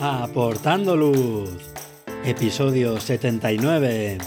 Aportando 0.00 0.96
Luz, 0.96 1.50
episodio 2.24 3.00
79. 3.00 4.18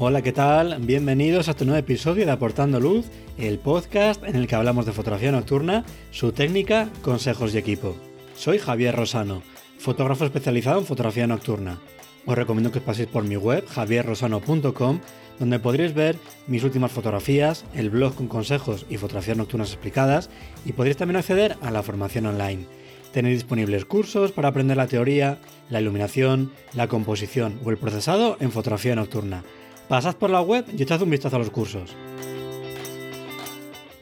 Hola, 0.00 0.20
¿qué 0.22 0.32
tal? 0.32 0.78
Bienvenidos 0.80 1.46
a 1.46 1.52
este 1.52 1.64
nuevo 1.64 1.78
episodio 1.78 2.26
de 2.26 2.32
Aportando 2.32 2.80
Luz, 2.80 3.06
el 3.38 3.60
podcast 3.60 4.24
en 4.24 4.34
el 4.34 4.48
que 4.48 4.56
hablamos 4.56 4.84
de 4.84 4.90
fotografía 4.90 5.30
nocturna, 5.30 5.84
su 6.10 6.32
técnica, 6.32 6.88
consejos 7.02 7.54
y 7.54 7.58
equipo. 7.58 7.94
Soy 8.34 8.58
Javier 8.58 8.96
Rosano, 8.96 9.44
fotógrafo 9.82 10.24
especializado 10.24 10.78
en 10.78 10.86
fotografía 10.86 11.26
nocturna. 11.26 11.80
Os 12.24 12.38
recomiendo 12.38 12.70
que 12.70 12.80
paséis 12.80 13.08
por 13.08 13.24
mi 13.24 13.36
web, 13.36 13.66
javierrosano.com, 13.66 15.00
donde 15.40 15.58
podréis 15.58 15.92
ver 15.92 16.16
mis 16.46 16.62
últimas 16.62 16.92
fotografías, 16.92 17.64
el 17.74 17.90
blog 17.90 18.14
con 18.14 18.28
consejos 18.28 18.86
y 18.88 18.96
fotografías 18.96 19.36
nocturnas 19.36 19.72
explicadas, 19.72 20.30
y 20.64 20.72
podréis 20.72 20.96
también 20.96 21.16
acceder 21.16 21.56
a 21.60 21.72
la 21.72 21.82
formación 21.82 22.26
online. 22.26 22.66
Tenéis 23.12 23.38
disponibles 23.38 23.84
cursos 23.84 24.30
para 24.30 24.48
aprender 24.48 24.76
la 24.76 24.86
teoría, 24.86 25.38
la 25.68 25.80
iluminación, 25.80 26.52
la 26.74 26.86
composición 26.86 27.58
o 27.64 27.70
el 27.70 27.76
procesado 27.76 28.36
en 28.40 28.52
fotografía 28.52 28.94
nocturna 28.94 29.42
Pasad 29.88 30.16
por 30.16 30.30
la 30.30 30.40
web 30.40 30.64
y 30.74 30.82
echad 30.82 31.02
un 31.02 31.10
vistazo 31.10 31.36
a 31.36 31.38
los 31.40 31.50
cursos. 31.50 31.94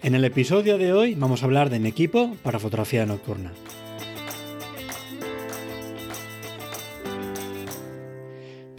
En 0.03 0.15
el 0.15 0.25
episodio 0.25 0.79
de 0.79 0.93
hoy 0.93 1.15
vamos 1.15 1.43
a 1.43 1.47
hablar 1.47 1.69
de 1.69 1.81
mi 1.81 1.89
equipo 1.89 2.37
para 2.43 2.61
fotografía 2.61 3.07
nocturna. 3.07 3.51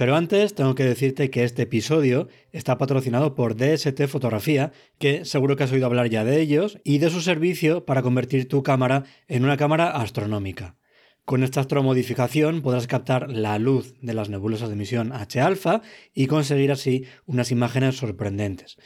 Pero 0.02 0.16
antes 0.16 0.56
tengo 0.56 0.74
que 0.74 0.84
decirte 0.84 1.30
que 1.30 1.44
este 1.44 1.62
episodio 1.62 2.28
está 2.52 2.80
patrocinado 2.80 3.36
por 3.36 3.56
DST 3.56 4.08
Fotografía, 4.08 4.72
que 4.98 5.26
seguro 5.26 5.56
que 5.56 5.64
has 5.64 5.72
oído 5.72 5.86
hablar 5.86 6.10
ya 6.10 6.26
de 6.26 6.42
ellos, 6.42 6.80
y 6.84 6.98
de 6.98 7.12
su 7.12 7.22
servicio 7.22 7.86
para 7.86 8.02
convertir 8.02 8.48
tu 8.48 8.64
cámara 8.64 9.04
en 9.28 9.44
una 9.44 9.58
cámara 9.58 9.92
astronómica. 9.92 10.76
Con 11.24 11.44
esta 11.44 11.60
astromodificación 11.60 12.64
podrás 12.64 12.88
captar 12.88 13.30
la 13.30 13.60
luz 13.60 13.94
de 14.02 14.16
las 14.16 14.30
nebulosas 14.30 14.70
de 14.70 14.74
emisión 14.74 15.14
H-alfa 15.14 15.84
y 16.16 16.26
conseguir 16.26 16.72
así 16.72 17.06
unas 17.28 17.52
imágenes 17.52 17.98
sorprendentes. 17.98 18.78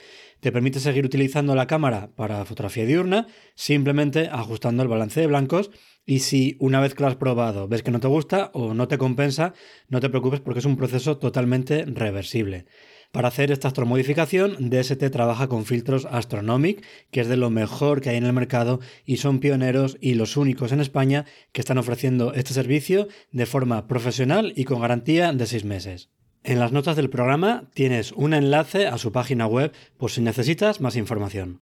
Te 0.41 0.51
permite 0.51 0.81
seguir 0.81 1.05
utilizando 1.05 1.55
la 1.55 1.65
cámara 1.65 2.11
para 2.17 2.43
fotografía 2.43 2.85
diurna, 2.85 3.27
simplemente 3.55 4.27
ajustando 4.29 4.83
el 4.83 4.89
balance 4.89 5.21
de 5.21 5.27
blancos 5.27 5.71
y 6.05 6.19
si 6.19 6.55
una 6.59 6.79
vez 6.79 6.93
que 6.93 7.03
lo 7.03 7.09
has 7.09 7.15
probado 7.15 7.67
ves 7.67 7.83
que 7.83 7.91
no 7.91 7.99
te 7.99 8.07
gusta 8.07 8.51
o 8.53 8.73
no 8.73 8.87
te 8.87 8.97
compensa, 8.97 9.53
no 9.89 9.99
te 9.99 10.09
preocupes 10.09 10.39
porque 10.39 10.59
es 10.59 10.65
un 10.65 10.77
proceso 10.77 11.17
totalmente 11.17 11.85
reversible. 11.85 12.65
Para 13.11 13.29
hacer 13.29 13.51
esta 13.51 13.69
astromodificación, 13.69 14.69
DST 14.69 15.09
trabaja 15.09 15.47
con 15.47 15.65
filtros 15.65 16.05
Astronomic, 16.05 16.85
que 17.11 17.21
es 17.21 17.27
de 17.29 17.37
lo 17.37 17.49
mejor 17.49 18.01
que 18.01 18.09
hay 18.09 18.17
en 18.17 18.25
el 18.25 18.33
mercado 18.33 18.81
y 19.05 19.17
son 19.17 19.39
pioneros 19.39 19.97
y 20.01 20.15
los 20.15 20.35
únicos 20.35 20.73
en 20.73 20.81
España 20.81 21.25
que 21.53 21.61
están 21.61 21.77
ofreciendo 21.77 22.33
este 22.33 22.53
servicio 22.53 23.07
de 23.31 23.45
forma 23.45 23.87
profesional 23.87 24.51
y 24.55 24.65
con 24.65 24.81
garantía 24.81 25.31
de 25.31 25.45
6 25.45 25.63
meses. 25.63 26.09
En 26.43 26.59
las 26.59 26.71
notas 26.71 26.95
del 26.95 27.09
programa 27.09 27.71
tienes 27.73 28.11
un 28.11 28.33
enlace 28.33 28.85
a 28.85 28.97
su 28.97 29.11
página 29.11 29.47
web 29.47 29.71
por 29.97 30.11
si 30.11 30.21
necesitas 30.21 30.81
más 30.81 30.95
información. 30.95 31.64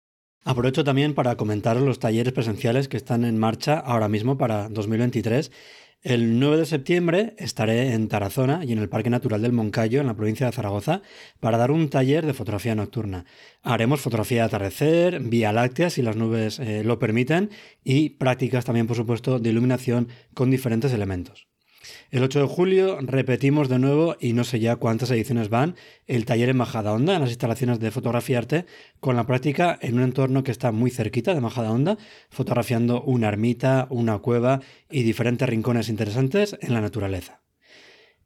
Aprovecho 0.47 0.85
también 0.85 1.13
para 1.13 1.37
comentaros 1.37 1.83
los 1.83 1.99
talleres 1.99 2.33
presenciales 2.33 2.87
que 2.89 2.97
están 2.97 3.25
en 3.25 3.37
marcha 3.37 3.79
ahora 3.79 4.09
mismo 4.09 4.39
para 4.39 4.69
2023 4.69 5.51
el 6.03 6.39
9 6.39 6.59
de 6.59 6.67
septiembre 6.67 7.35
estaré 7.37 7.93
en 7.93 8.07
Tarazona 8.07 8.65
y 8.65 8.73
en 8.73 8.79
el 8.79 8.89
Parque 8.89 9.11
Natural 9.11 9.43
del 9.43 9.51
Moncayo, 9.51 10.01
en 10.01 10.07
la 10.07 10.15
provincia 10.15 10.47
de 10.47 10.53
Zaragoza, 10.53 11.03
para 11.41 11.59
dar 11.59 11.73
un 11.73 11.91
taller 11.91 12.25
de 12.25 12.33
fotografía 12.33 12.77
nocturna. 12.77 13.25
Haremos 13.65 14.03
fotografía 14.03 14.43
de 14.43 14.47
atardecer, 14.47 15.19
vía 15.19 15.53
láctea, 15.53 15.91
si 15.91 16.03
las 16.03 16.15
nubes 16.15 16.61
eh, 16.61 16.85
lo 16.85 17.01
permiten, 17.01 17.51
y 17.83 18.11
prácticas 18.11 18.65
también, 18.65 18.87
por 18.87 18.97
supuesto, 18.97 19.41
de 19.41 19.51
iluminación 19.51 20.07
con 20.33 20.49
diferentes 20.49 20.93
elementos. 20.93 21.49
El 22.11 22.23
8 22.23 22.41
de 22.41 22.47
julio 22.47 22.99
repetimos 23.01 23.69
de 23.69 23.79
nuevo, 23.79 24.17
y 24.21 24.33
no 24.33 24.45
sé 24.45 24.61
ya 24.61 24.77
cuántas 24.77 25.11
ediciones 25.11 25.49
van, 25.49 25.77
el 26.07 26.25
taller 26.25 26.49
en 26.49 26.57
Majadahonda, 26.57 27.15
en 27.15 27.21
las 27.21 27.31
instalaciones 27.31 27.81
de 27.81 27.91
fotografía 27.91 28.39
arte, 28.39 28.67
con 29.01 29.17
la 29.17 29.27
práctica 29.27 29.79
en 29.81 29.95
un 29.95 30.03
entorno 30.03 30.43
que 30.45 30.53
está 30.53 30.73
muy 30.73 30.91
cerquita 30.91 31.35
de 31.35 31.41
Majadahonda, 31.41 31.99
fotografiando 32.31 33.03
una 33.03 33.29
ermita, 33.29 33.87
una 33.91 34.19
cueva 34.19 34.61
y 34.91 35.03
diferentes 35.03 35.49
rincones 35.49 35.89
interesantes 35.89 36.57
en 36.61 36.75
la 36.75 36.81
naturaleza. 36.81 37.43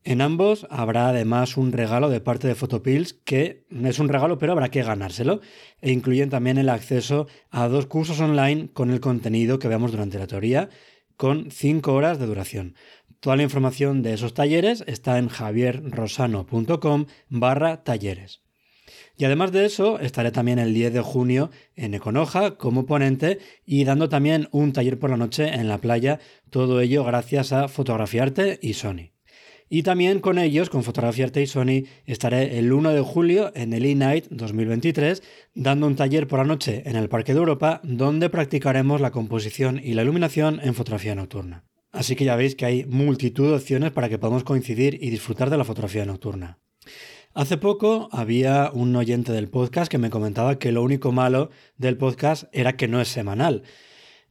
En 0.03 0.23
ambos 0.23 0.67
habrá 0.71 1.09
además 1.09 1.59
un 1.59 1.73
regalo 1.73 2.09
de 2.09 2.21
parte 2.21 2.49
de 2.49 2.55
Photopills 2.55 3.13
que 3.13 3.67
es 3.71 3.99
un 3.99 4.09
regalo 4.09 4.39
pero 4.39 4.53
habrá 4.53 4.71
que 4.71 4.83
ganárselo 4.83 5.41
e 5.83 5.93
incluyen 5.93 6.31
también 6.31 6.57
el 6.57 6.71
acceso 6.71 7.27
a 7.51 7.69
dos 7.69 7.85
cursos 7.85 8.19
online 8.19 8.71
con 8.73 8.91
el 8.91 9.01
contenido 9.01 9.59
que 9.59 9.69
veamos 9.69 9.93
durante 9.93 10.19
la 10.19 10.27
teoría 10.27 10.71
con 11.19 11.51
5 11.51 11.93
horas 11.93 12.19
de 12.19 12.25
duración. 12.25 12.75
Toda 13.21 13.37
la 13.37 13.43
información 13.43 14.03
de 14.03 14.15
esos 14.15 14.33
talleres 14.33 14.83
está 14.87 15.19
en 15.19 15.29
javierrosano.com 15.29 17.05
barra 17.29 17.85
talleres. 17.85 18.41
Y 19.19 19.27
además 19.27 19.53
de 19.53 19.67
eso, 19.67 20.01
estaré 20.01 20.31
también 20.31 20.59
el 20.59 20.73
10 20.73 20.95
de 20.95 21.01
junio 21.03 21.51
en 21.77 21.93
Econoja 21.93 22.57
como 22.57 22.87
ponente 22.87 23.39
y 23.67 23.85
dando 23.85 24.09
también 24.09 24.49
un 24.53 24.73
taller 24.73 24.99
por 24.99 25.11
la 25.11 25.19
noche 25.19 25.49
en 25.49 25.69
la 25.69 25.77
playa, 25.77 26.19
todo 26.49 26.81
ello 26.81 27.05
gracias 27.05 27.53
a 27.53 27.69
Fotografiarte 27.69 28.59
y 28.63 28.73
Sony. 28.73 29.13
Y 29.69 29.83
también 29.83 30.21
con 30.21 30.39
ellos, 30.39 30.71
con 30.71 30.83
Fotografiarte 30.83 31.43
y 31.43 31.47
Sony, 31.47 31.85
estaré 32.07 32.59
el 32.59 32.73
1 32.73 32.91
de 32.93 33.03
julio 33.03 33.53
en 33.55 33.75
el 33.75 33.85
E-Night 33.85 34.29
2023 34.31 35.23
dando 35.55 35.87
un 35.87 35.95
taller 35.97 36.27
por 36.27 36.39
la 36.39 36.47
noche 36.47 36.83
en 36.87 36.97
el 36.97 37.11
Parque 37.11 37.35
de 37.35 37.41
Europa 37.41 37.83
donde 37.85 38.31
practicaremos 38.31 39.03
la 39.03 39.13
composición 39.13 39.79
y 39.79 39.93
la 39.93 40.03
iluminación 40.03 40.59
en 40.65 40.75
fotografía 40.75 41.15
nocturna. 41.15 41.70
Así 41.93 42.17
que 42.17 42.25
ya 42.25 42.37
veis 42.37 42.55
que 42.55 42.67
hay 42.67 42.85
multitud 42.87 43.49
de 43.49 43.57
opciones 43.57 43.91
para 43.91 44.09
que 44.09 44.19
podamos 44.19 44.45
coincidir 44.45 44.99
y 45.01 45.11
disfrutar 45.11 45.51
de 45.51 45.59
la 45.59 45.65
fotografía 45.65 46.05
nocturna. 46.05 46.59
Hace 47.33 47.59
poco 47.59 48.09
había 48.11 48.71
un 48.73 48.95
oyente 48.97 49.33
del 49.33 49.49
podcast 49.49 49.91
que 49.91 49.99
me 49.99 50.11
comentaba 50.11 50.59
que 50.59 50.73
lo 50.73 50.83
único 50.83 51.13
malo 51.13 51.51
del 51.77 51.97
podcast 51.97 52.45
era 52.53 52.77
que 52.77 52.89
no 52.89 53.01
es 53.01 53.09
semanal. 53.09 53.63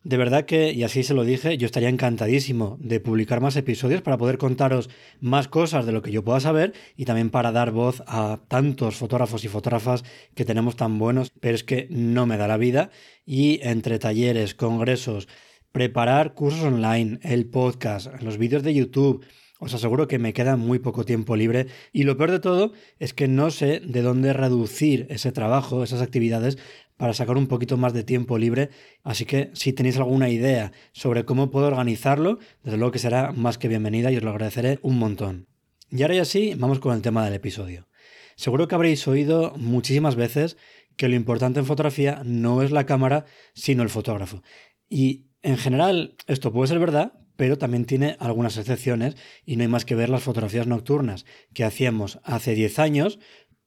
De 0.03 0.15
verdad 0.15 0.45
que, 0.45 0.71
y 0.71 0.83
así 0.83 1.03
se 1.03 1.13
lo 1.13 1.25
dije, 1.25 1.57
yo 1.57 1.65
estaría 1.65 1.89
encantadísimo 1.89 2.77
de 2.79 3.01
publicar 3.01 3.41
más 3.41 3.57
episodios 3.57 4.01
para 4.01 4.17
poder 4.17 4.37
contaros 4.37 4.89
más 5.19 5.49
cosas 5.49 5.85
de 5.85 5.91
lo 5.91 6.01
que 6.01 6.11
yo 6.11 6.23
pueda 6.23 6.39
saber 6.39 6.73
y 6.95 7.03
también 7.03 7.29
para 7.29 7.51
dar 7.51 7.71
voz 7.71 8.01
a 8.07 8.39
tantos 8.47 8.95
fotógrafos 8.95 9.43
y 9.43 9.49
fotógrafas 9.49 10.05
que 10.35 10.45
tenemos 10.45 10.77
tan 10.77 10.99
buenos, 10.99 11.33
pero 11.41 11.55
es 11.55 11.65
que 11.65 11.87
no 11.89 12.25
me 12.25 12.37
da 12.37 12.47
la 12.47 12.55
vida 12.55 12.91
y 13.25 13.59
entre 13.61 13.99
talleres, 13.99 14.55
congresos, 14.55 15.27
preparar 15.71 16.33
cursos 16.33 16.63
online, 16.63 17.19
el 17.21 17.45
podcast, 17.45 18.21
los 18.21 18.37
vídeos 18.37 18.63
de 18.63 18.73
YouTube. 18.73 19.25
Os 19.59 19.73
aseguro 19.73 20.07
que 20.07 20.19
me 20.19 20.33
queda 20.33 20.55
muy 20.55 20.79
poco 20.79 21.03
tiempo 21.03 21.35
libre 21.35 21.67
y 21.91 22.03
lo 22.03 22.15
peor 22.15 22.31
de 22.31 22.39
todo 22.39 22.71
es 22.97 23.13
que 23.13 23.27
no 23.27 23.51
sé 23.51 23.81
de 23.81 24.01
dónde 24.01 24.31
reducir 24.31 25.05
ese 25.09 25.31
trabajo, 25.33 25.83
esas 25.83 26.01
actividades 26.01 26.57
para 26.95 27.13
sacar 27.13 27.37
un 27.37 27.47
poquito 27.47 27.75
más 27.77 27.93
de 27.93 28.03
tiempo 28.03 28.37
libre. 28.37 28.69
Así 29.03 29.25
que 29.25 29.51
si 29.53 29.73
tenéis 29.73 29.97
alguna 29.97 30.29
idea 30.29 30.71
sobre 30.93 31.25
cómo 31.25 31.51
puedo 31.51 31.67
organizarlo, 31.67 32.39
desde 32.63 32.77
luego 32.77 32.91
que 32.91 32.99
será 32.99 33.31
más 33.33 33.57
que 33.57 33.67
bienvenida 33.67 34.11
y 34.11 34.17
os 34.17 34.23
lo 34.23 34.31
agradeceré 34.31 34.79
un 34.81 34.97
montón. 34.97 35.47
Y 35.89 36.01
ahora 36.03 36.15
ya 36.15 36.25
sí, 36.25 36.53
vamos 36.57 36.79
con 36.79 36.95
el 36.95 37.01
tema 37.01 37.25
del 37.25 37.33
episodio. 37.33 37.87
Seguro 38.35 38.67
que 38.67 38.75
habréis 38.75 39.07
oído 39.07 39.53
muchísimas 39.57 40.15
veces 40.15 40.55
que 40.95 41.07
lo 41.07 41.15
importante 41.15 41.59
en 41.59 41.65
fotografía 41.65 42.21
no 42.25 42.61
es 42.61 42.71
la 42.71 42.85
cámara, 42.85 43.25
sino 43.53 43.83
el 43.83 43.89
fotógrafo. 43.89 44.43
Y 44.89 45.28
en 45.41 45.57
general, 45.57 46.15
esto 46.27 46.51
puede 46.51 46.67
ser 46.67 46.79
verdad, 46.79 47.13
pero 47.35 47.57
también 47.57 47.85
tiene 47.85 48.17
algunas 48.19 48.57
excepciones 48.57 49.15
y 49.45 49.55
no 49.55 49.61
hay 49.61 49.69
más 49.69 49.85
que 49.85 49.95
ver 49.95 50.09
las 50.09 50.23
fotografías 50.23 50.67
nocturnas 50.67 51.25
que 51.53 51.63
hacíamos 51.63 52.19
hace 52.23 52.53
10 52.53 52.79
años 52.79 53.19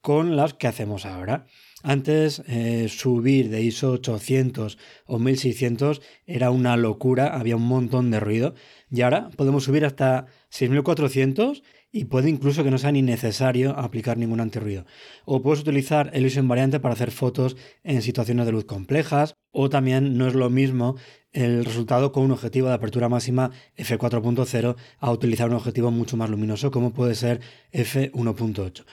con 0.03 0.37
las 0.37 0.53
que 0.55 0.67
hacemos 0.67 1.07
ahora. 1.07 1.47
Antes 1.83 2.43
eh, 2.47 2.89
subir 2.89 3.49
de 3.49 3.63
ISO 3.63 3.93
800 3.93 4.79
o 5.07 5.19
1600 5.19 6.03
era 6.27 6.51
una 6.51 6.77
locura, 6.77 7.35
había 7.35 7.57
un 7.57 7.67
montón 7.67 8.11
de 8.11 8.21
ruido 8.21 8.55
y 8.91 9.01
ahora 9.01 9.31
podemos 9.37 9.65
subir 9.65 9.85
hasta 9.85 10.27
6400 10.51 11.63
y 11.93 12.07
puede 12.07 12.31
incluso 12.31 12.65
que 12.65 12.71
no 12.71 12.79
sea 12.79 12.91
ni 12.91 13.03
necesario 13.03 13.79
aplicar 13.79 14.17
ningún 14.17 14.41
antirruido. 14.41 14.87
O 15.27 15.43
puedes 15.43 15.61
utilizar 15.61 16.11
el 16.15 16.27
ISO 16.27 16.41
invariante 16.41 16.81
para 16.81 16.95
hacer 16.95 17.11
fotos 17.11 17.57
en 17.85 18.01
situaciones 18.01 18.47
de 18.47 18.53
luz 18.53 18.65
complejas, 18.65 19.37
o 19.51 19.69
también 19.69 20.17
no 20.17 20.27
es 20.27 20.35
lo 20.35 20.49
mismo 20.49 20.97
el 21.33 21.65
resultado 21.65 22.11
con 22.11 22.25
un 22.25 22.33
objetivo 22.33 22.69
de 22.69 22.75
apertura 22.75 23.09
máxima 23.09 23.51
f4.0 23.77 24.77
a 24.99 25.11
utilizar 25.11 25.49
un 25.49 25.57
objetivo 25.57 25.91
mucho 25.91 26.17
más 26.17 26.31
luminoso 26.31 26.71
como 26.71 26.93
puede 26.93 27.15
ser 27.15 27.41
f1.8. 27.73 28.85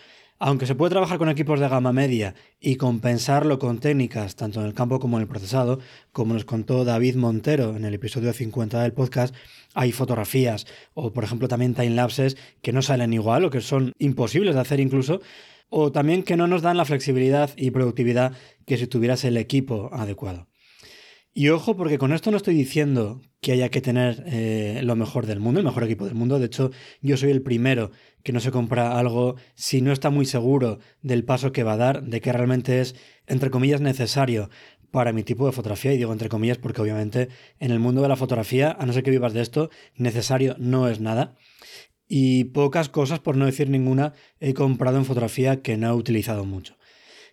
Aunque 0.42 0.66
se 0.66 0.74
puede 0.74 0.92
trabajar 0.92 1.18
con 1.18 1.28
equipos 1.28 1.60
de 1.60 1.68
gama 1.68 1.92
media 1.92 2.34
y 2.62 2.78
compensarlo 2.78 3.60
con 3.60 3.80
técnicas 3.80 4.38
tanto 4.38 4.62
en 4.62 4.68
el 4.68 4.74
campo 4.74 5.00
como 5.00 5.18
en 5.18 5.24
el 5.24 5.28
procesado, 5.28 5.80
como 6.14 6.34
nos 6.34 6.46
contó 6.46 6.86
David 6.86 7.16
Montero 7.16 7.76
en 7.76 7.84
el 7.84 7.94
episodio 7.94 8.32
50 8.32 8.82
del 8.82 8.94
podcast, 8.94 9.36
hay 9.74 9.92
fotografías 9.92 10.66
o 10.94 11.12
por 11.12 11.26
ejemplo 11.26 11.50
también 11.50 11.74
timelapses 11.74 12.38
que 12.62 12.72
no 12.72 12.82
salen 12.82 13.12
igual 13.12 13.44
o 13.44 13.50
que 13.50 13.60
son 13.60 13.92
imposibles 14.00 14.56
de 14.56 14.62
hacer 14.62 14.80
incluso, 14.80 15.20
o 15.70 15.92
también 15.92 16.24
que 16.24 16.38
no 16.38 16.48
nos 16.48 16.62
dan 16.62 16.78
la 16.78 16.86
flexibilidad 16.86 17.52
y 17.58 17.72
productividad 17.72 18.32
que 18.66 18.78
si 18.78 18.88
tuvieras 18.88 19.26
el 19.26 19.36
equipo 19.36 19.90
adecuado. 19.92 20.49
Y 21.34 21.50
ojo, 21.50 21.76
porque 21.76 21.98
con 21.98 22.12
esto 22.12 22.32
no 22.32 22.38
estoy 22.38 22.56
diciendo 22.56 23.22
que 23.40 23.52
haya 23.52 23.70
que 23.70 23.82
tener 23.82 24.24
eh, 24.26 24.82
lo 24.84 24.96
mejor 24.96 25.26
del 25.26 25.40
mundo, 25.40 25.60
el 25.60 25.66
mejor 25.66 25.84
equipo 25.84 26.06
del 26.06 26.16
mundo. 26.16 26.40
De 26.40 26.48
hecho, 26.48 26.72
yo 27.02 27.18
soy 27.18 27.30
el 27.30 27.42
primero 27.42 27.92
que 28.24 28.34
no 28.34 28.40
se 28.40 28.52
compra 28.52 28.98
algo 28.98 29.36
si 29.54 29.82
no 29.82 29.92
está 29.92 30.10
muy 30.10 30.26
seguro 30.26 30.80
del 31.02 31.24
paso 31.24 31.52
que 31.52 31.64
va 31.64 31.74
a 31.74 31.78
dar, 31.78 32.04
de 32.04 32.20
que 32.20 32.34
realmente 32.34 32.82
es, 32.82 32.96
entre 33.28 33.52
comillas, 33.52 33.80
necesario 33.80 34.50
para 34.92 35.14
mi 35.14 35.24
tipo 35.24 35.46
de 35.46 35.52
fotografía. 35.52 35.94
Y 35.94 35.98
digo 35.98 36.12
entre 36.12 36.30
comillas 36.30 36.58
porque 36.58 36.82
obviamente 36.82 37.30
en 37.60 37.72
el 37.72 37.80
mundo 37.80 38.02
de 38.02 38.10
la 38.10 38.16
fotografía, 38.16 38.76
a 38.78 38.86
no 38.86 38.94
ser 38.94 39.04
que 39.04 39.12
vivas 39.12 39.34
de 39.34 39.42
esto, 39.42 39.70
necesario 39.96 40.56
no 40.58 40.90
es 40.90 41.00
nada. 41.00 41.36
Y 42.08 42.46
pocas 42.46 42.90
cosas, 42.90 43.20
por 43.20 43.38
no 43.38 43.46
decir 43.46 43.70
ninguna, 43.70 44.14
he 44.40 44.56
comprado 44.56 44.98
en 44.98 45.06
fotografía 45.06 45.62
que 45.62 45.78
no 45.78 45.90
he 45.90 45.94
utilizado 45.94 46.44
mucho. 46.44 46.76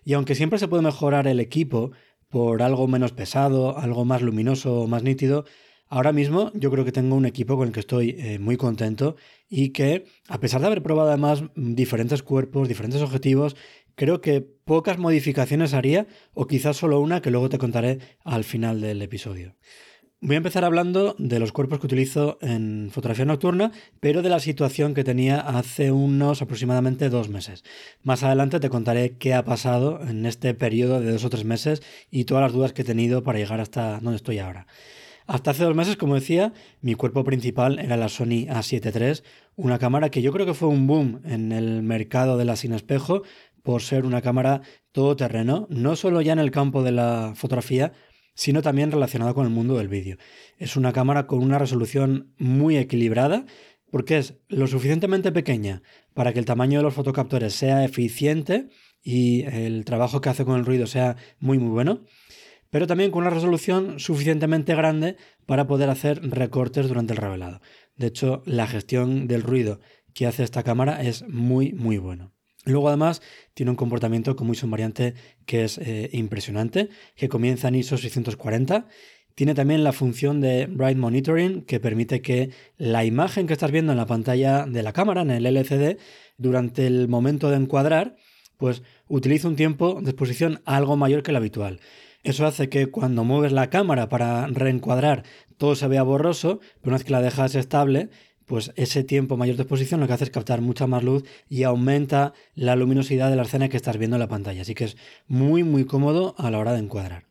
Y 0.05 0.13
aunque 0.13 0.35
siempre 0.35 0.59
se 0.59 0.67
puede 0.67 0.83
mejorar 0.83 1.27
el 1.27 1.39
equipo, 1.39 1.91
por 2.29 2.61
algo 2.61 2.87
menos 2.87 3.11
pesado, 3.11 3.77
algo 3.77 4.05
más 4.05 4.21
luminoso 4.21 4.81
o 4.81 4.87
más 4.87 5.03
nítido. 5.03 5.45
Ahora 5.89 6.11
mismo 6.11 6.51
yo 6.53 6.69
creo 6.69 6.83
que 6.83 6.91
tengo 6.91 7.15
un 7.15 7.25
equipo 7.25 7.55
con 7.55 7.67
el 7.67 7.73
que 7.73 7.79
estoy 7.79 8.15
eh, 8.17 8.39
muy 8.39 8.57
contento 8.57 9.15
y 9.49 9.69
que, 9.69 10.05
a 10.27 10.39
pesar 10.39 10.59
de 10.61 10.67
haber 10.67 10.83
probado 10.83 11.09
además 11.09 11.43
diferentes 11.55 12.23
cuerpos, 12.23 12.67
diferentes 12.67 13.01
objetivos, 13.01 13.55
creo 13.95 14.19
que 14.19 14.41
pocas 14.41 14.97
modificaciones 14.97 15.73
haría 15.73 16.07
o 16.33 16.45
quizás 16.45 16.75
solo 16.75 16.99
una 16.99 17.21
que 17.21 17.31
luego 17.31 17.49
te 17.49 17.57
contaré 17.57 17.99
al 18.25 18.43
final 18.43 18.81
del 18.81 19.01
episodio. 19.01 19.55
Voy 20.19 20.33
a 20.33 20.37
empezar 20.37 20.65
hablando 20.65 21.15
de 21.19 21.39
los 21.39 21.51
cuerpos 21.51 21.79
que 21.79 21.85
utilizo 21.85 22.39
en 22.41 22.89
fotografía 22.91 23.23
nocturna, 23.23 23.71
pero 23.99 24.23
de 24.23 24.29
la 24.29 24.39
situación 24.39 24.95
que 24.95 25.03
tenía 25.03 25.39
hace 25.39 25.91
unos 25.91 26.41
aproximadamente 26.41 27.09
dos 27.09 27.29
meses. 27.29 27.63
Más 28.01 28.23
adelante 28.23 28.59
te 28.59 28.69
contaré 28.69 29.17
qué 29.17 29.35
ha 29.35 29.45
pasado 29.45 30.01
en 30.01 30.25
este 30.25 30.55
periodo 30.55 30.99
de 31.01 31.11
dos 31.11 31.23
o 31.23 31.29
tres 31.29 31.45
meses 31.45 31.83
y 32.09 32.23
todas 32.23 32.41
las 32.41 32.51
dudas 32.51 32.73
que 32.73 32.81
he 32.81 32.85
tenido 32.85 33.21
para 33.21 33.37
llegar 33.37 33.61
hasta 33.61 33.99
donde 33.99 34.15
estoy 34.15 34.39
ahora. 34.39 34.65
Hasta 35.27 35.51
hace 35.51 35.65
dos 35.65 35.75
meses, 35.75 35.97
como 35.97 36.15
decía, 36.15 36.51
mi 36.81 36.95
cuerpo 36.95 37.23
principal 37.23 37.77
era 37.77 37.95
la 37.95 38.09
Sony 38.09 38.47
A7 38.49 38.91
III, 38.91 39.23
una 39.55 39.77
cámara 39.77 40.09
que 40.09 40.23
yo 40.23 40.31
creo 40.31 40.47
que 40.47 40.55
fue 40.55 40.67
un 40.67 40.87
boom 40.87 41.21
en 41.25 41.51
el 41.51 41.83
mercado 41.83 42.37
de 42.37 42.45
la 42.45 42.55
sin 42.55 42.73
espejo 42.73 43.21
por 43.61 43.83
ser 43.83 44.03
una 44.03 44.23
cámara 44.23 44.61
todoterreno, 44.93 45.67
no 45.69 45.95
solo 45.95 46.21
ya 46.21 46.33
en 46.33 46.39
el 46.39 46.49
campo 46.49 46.81
de 46.81 46.93
la 46.93 47.33
fotografía, 47.35 47.93
sino 48.37 48.61
también 48.61 48.91
relacionado 48.91 49.33
con 49.33 49.45
el 49.45 49.51
mundo 49.51 49.77
del 49.77 49.87
vídeo. 49.89 50.17
Es 50.59 50.77
una 50.77 50.93
cámara 50.93 51.25
con 51.25 51.39
una 51.39 51.57
resolución 51.57 52.33
muy 52.37 52.77
equilibrada 52.77 53.45
porque 53.91 54.19
es 54.19 54.35
lo 54.47 54.67
suficientemente 54.67 55.31
pequeña 55.31 55.81
para 56.13 56.33
que 56.33 56.39
el 56.39 56.45
tamaño 56.45 56.79
de 56.79 56.83
los 56.83 56.93
fotocaptores 56.93 57.53
sea 57.53 57.83
eficiente 57.83 58.69
y 59.01 59.41
el 59.43 59.85
trabajo 59.85 60.21
que 60.21 60.29
hace 60.29 60.45
con 60.45 60.59
el 60.59 60.65
ruido 60.65 60.85
sea 60.85 61.15
muy 61.39 61.57
muy 61.57 61.69
bueno, 61.69 62.03
pero 62.69 62.85
también 62.85 63.09
con 63.09 63.23
una 63.23 63.31
resolución 63.31 63.99
suficientemente 63.99 64.75
grande 64.75 65.17
para 65.47 65.65
poder 65.65 65.89
hacer 65.89 66.21
recortes 66.29 66.87
durante 66.87 67.13
el 67.13 67.17
revelado. 67.17 67.59
De 67.95 68.07
hecho, 68.07 68.43
la 68.45 68.67
gestión 68.67 69.27
del 69.27 69.41
ruido 69.41 69.79
que 70.13 70.27
hace 70.27 70.43
esta 70.43 70.61
cámara 70.61 71.01
es 71.01 71.27
muy 71.27 71.73
muy 71.73 71.97
bueno. 71.97 72.36
Luego 72.67 72.89
además 72.89 73.21
tiene 73.53 73.71
un 73.71 73.77
comportamiento 73.77 74.35
con 74.35 74.47
muy 74.47 74.57
variante 74.63 75.13
que 75.45 75.63
es 75.63 75.77
eh, 75.77 76.09
impresionante, 76.13 76.89
que 77.15 77.29
comienza 77.29 77.69
en 77.69 77.75
ISO 77.75 77.97
640. 77.97 78.87
Tiene 79.35 79.53
también 79.53 79.83
la 79.83 79.93
función 79.93 80.41
de 80.41 80.65
Bright 80.65 80.97
Monitoring 80.97 81.61
que 81.61 81.79
permite 81.79 82.21
que 82.21 82.49
la 82.77 83.05
imagen 83.05 83.47
que 83.47 83.53
estás 83.53 83.71
viendo 83.71 83.93
en 83.93 83.97
la 83.97 84.05
pantalla 84.05 84.65
de 84.65 84.83
la 84.83 84.93
cámara, 84.93 85.21
en 85.21 85.31
el 85.31 85.45
LCD, 85.45 85.97
durante 86.37 86.87
el 86.87 87.07
momento 87.07 87.49
de 87.49 87.57
encuadrar, 87.57 88.15
pues 88.57 88.83
utilice 89.07 89.47
un 89.47 89.55
tiempo 89.55 90.01
de 90.01 90.09
exposición 90.09 90.61
algo 90.65 90.97
mayor 90.97 91.23
que 91.23 91.31
el 91.31 91.37
habitual. 91.37 91.79
Eso 92.23 92.45
hace 92.45 92.67
que 92.67 92.87
cuando 92.87 93.23
mueves 93.23 93.53
la 93.53 93.69
cámara 93.69 94.09
para 94.09 94.47
reencuadrar 94.47 95.23
todo 95.57 95.75
se 95.75 95.87
vea 95.87 96.03
borroso, 96.03 96.59
pero 96.81 96.91
una 96.91 96.97
vez 96.97 97.05
que 97.05 97.11
la 97.13 97.21
dejas 97.21 97.55
estable, 97.55 98.09
pues 98.47 98.71
ese 98.75 99.03
tiempo 99.03 99.37
mayor 99.37 99.57
de 99.57 99.63
exposición 99.63 99.99
lo 99.99 100.07
que 100.07 100.13
hace 100.13 100.23
es 100.23 100.29
captar 100.31 100.61
mucha 100.61 100.87
más 100.87 101.03
luz 101.03 101.23
y 101.49 101.63
aumenta 101.63 102.33
la 102.55 102.75
luminosidad 102.75 103.29
de 103.29 103.35
la 103.35 103.43
escena 103.43 103.69
que 103.69 103.77
estás 103.77 103.97
viendo 103.97 104.15
en 104.15 104.21
la 104.21 104.29
pantalla. 104.29 104.61
Así 104.61 104.73
que 104.73 104.85
es 104.85 104.97
muy 105.27 105.63
muy 105.63 105.85
cómodo 105.85 106.33
a 106.37 106.49
la 106.49 106.57
hora 106.57 106.73
de 106.73 106.79
encuadrar. 106.79 107.25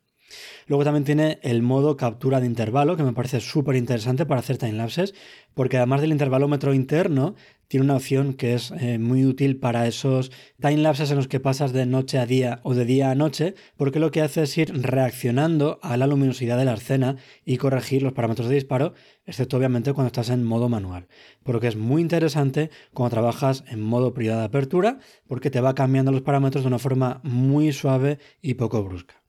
Luego 0.67 0.85
también 0.85 1.05
tiene 1.05 1.39
el 1.43 1.63
modo 1.63 1.97
captura 1.97 2.41
de 2.41 2.47
intervalo, 2.47 2.97
que 2.97 3.03
me 3.03 3.13
parece 3.13 3.41
súper 3.41 3.77
interesante 3.77 4.27
para 4.27 4.41
hacer 4.41 4.59
timelapses, 4.59 5.15
porque 5.55 5.77
además 5.77 6.01
del 6.01 6.13
intervalómetro 6.13 6.75
interno, 6.75 7.35
tiene 7.69 7.85
una 7.85 7.97
opción 7.97 8.35
que 8.35 8.55
es 8.55 8.73
eh, 8.79 8.99
muy 8.99 9.25
útil 9.25 9.59
para 9.59 9.87
esos 9.87 10.31
timelapses 10.61 11.11
en 11.11 11.17
los 11.17 11.29
que 11.29 11.41
pasas 11.41 11.73
de 11.73 11.87
noche 11.87 12.19
a 12.19 12.27
día 12.27 12.61
o 12.63 12.75
de 12.75 12.85
día 12.85 13.11
a 13.11 13.15
noche, 13.15 13.55
porque 13.77 13.99
lo 13.99 14.11
que 14.11 14.23
hace 14.23 14.43
es 14.43 14.57
ir 14.59 14.73
reaccionando 14.83 15.81
a 15.83 15.97
la 15.97 16.07
luminosidad 16.07 16.59
de 16.59 16.65
la 16.65 16.75
escena 16.75 17.17
y 17.45 17.57
corregir 17.57 18.03
los 18.03 18.13
parámetros 18.13 18.49
de 18.49 18.55
disparo, 18.55 18.95
excepto 19.25 19.57
obviamente 19.57 19.93
cuando 19.93 20.09
estás 20.09 20.31
en 20.31 20.45
modo 20.45 20.69
manual. 20.69 21.09
Por 21.43 21.57
lo 21.57 21.61
que 21.61 21.69
es 21.69 21.77
muy 21.77 22.03
interesante 22.03 22.71
cuando 22.93 23.15
trabajas 23.15 23.65
en 23.69 23.81
modo 23.81 24.15
privada 24.15 24.41
de 24.41 24.47
apertura, 24.47 24.99
porque 25.27 25.51
te 25.51 25.61
va 25.61 25.75
cambiando 25.75 26.13
los 26.13 26.23
parámetros 26.23 26.63
de 26.63 26.69
una 26.69 26.79
forma 26.79 27.21
muy 27.25 27.73
suave 27.73 28.19
y 28.43 28.55
poco 28.55 28.83
brusca. 28.85 29.26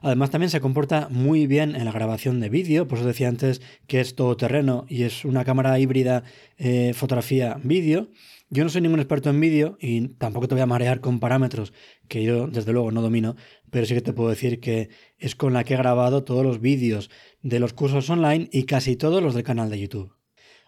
Además 0.00 0.30
también 0.30 0.50
se 0.50 0.60
comporta 0.60 1.08
muy 1.10 1.46
bien 1.46 1.76
en 1.76 1.84
la 1.84 1.92
grabación 1.92 2.40
de 2.40 2.48
vídeo, 2.48 2.86
por 2.86 2.98
eso 2.98 3.06
decía 3.06 3.28
antes 3.28 3.62
que 3.86 4.00
es 4.00 4.14
todoterreno 4.14 4.86
y 4.88 5.02
es 5.02 5.24
una 5.24 5.44
cámara 5.44 5.78
híbrida 5.78 6.24
eh, 6.58 6.92
fotografía-vídeo. 6.94 8.08
Yo 8.50 8.62
no 8.62 8.70
soy 8.70 8.82
ningún 8.82 9.00
experto 9.00 9.30
en 9.30 9.40
vídeo 9.40 9.76
y 9.80 10.08
tampoco 10.08 10.46
te 10.46 10.54
voy 10.54 10.62
a 10.62 10.66
marear 10.66 11.00
con 11.00 11.18
parámetros 11.18 11.72
que 12.08 12.22
yo 12.22 12.46
desde 12.46 12.72
luego 12.72 12.92
no 12.92 13.02
domino, 13.02 13.36
pero 13.70 13.86
sí 13.86 13.94
que 13.94 14.00
te 14.00 14.12
puedo 14.12 14.30
decir 14.30 14.60
que 14.60 14.90
es 15.18 15.34
con 15.34 15.52
la 15.52 15.64
que 15.64 15.74
he 15.74 15.78
grabado 15.78 16.24
todos 16.24 16.44
los 16.44 16.60
vídeos 16.60 17.10
de 17.42 17.58
los 17.58 17.72
cursos 17.72 18.08
online 18.10 18.48
y 18.52 18.64
casi 18.64 18.96
todos 18.96 19.22
los 19.22 19.34
del 19.34 19.42
canal 19.42 19.70
de 19.70 19.80
YouTube. 19.80 20.14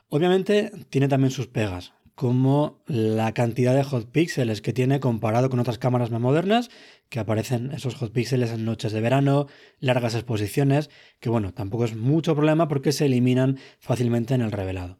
Obviamente 0.08 0.70
tiene 0.88 1.08
también 1.08 1.30
sus 1.30 1.48
pegas 1.48 1.92
como 2.16 2.82
la 2.86 3.34
cantidad 3.34 3.74
de 3.74 3.84
hot 3.84 4.10
píxeles 4.10 4.62
que 4.62 4.72
tiene 4.72 5.00
comparado 5.00 5.50
con 5.50 5.60
otras 5.60 5.78
cámaras 5.78 6.10
más 6.10 6.20
modernas, 6.20 6.70
que 7.10 7.20
aparecen 7.20 7.72
esos 7.72 7.94
hot 7.94 8.10
píxeles 8.10 8.50
en 8.50 8.64
noches 8.64 8.92
de 8.92 9.02
verano, 9.02 9.48
largas 9.80 10.14
exposiciones, 10.14 10.88
que 11.20 11.28
bueno, 11.28 11.52
tampoco 11.52 11.84
es 11.84 11.94
mucho 11.94 12.34
problema 12.34 12.68
porque 12.68 12.92
se 12.92 13.04
eliminan 13.04 13.58
fácilmente 13.78 14.34
en 14.34 14.40
el 14.40 14.50
revelado. 14.50 14.98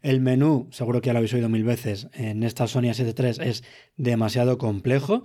El 0.00 0.20
menú, 0.20 0.68
seguro 0.70 1.00
que 1.00 1.08
ya 1.08 1.12
lo 1.12 1.18
habéis 1.18 1.34
oído 1.34 1.48
mil 1.48 1.64
veces, 1.64 2.06
en 2.12 2.44
esta 2.44 2.68
Sony 2.68 2.82
A7 2.82 3.38
III 3.40 3.48
es 3.48 3.64
demasiado 3.96 4.56
complejo 4.56 5.24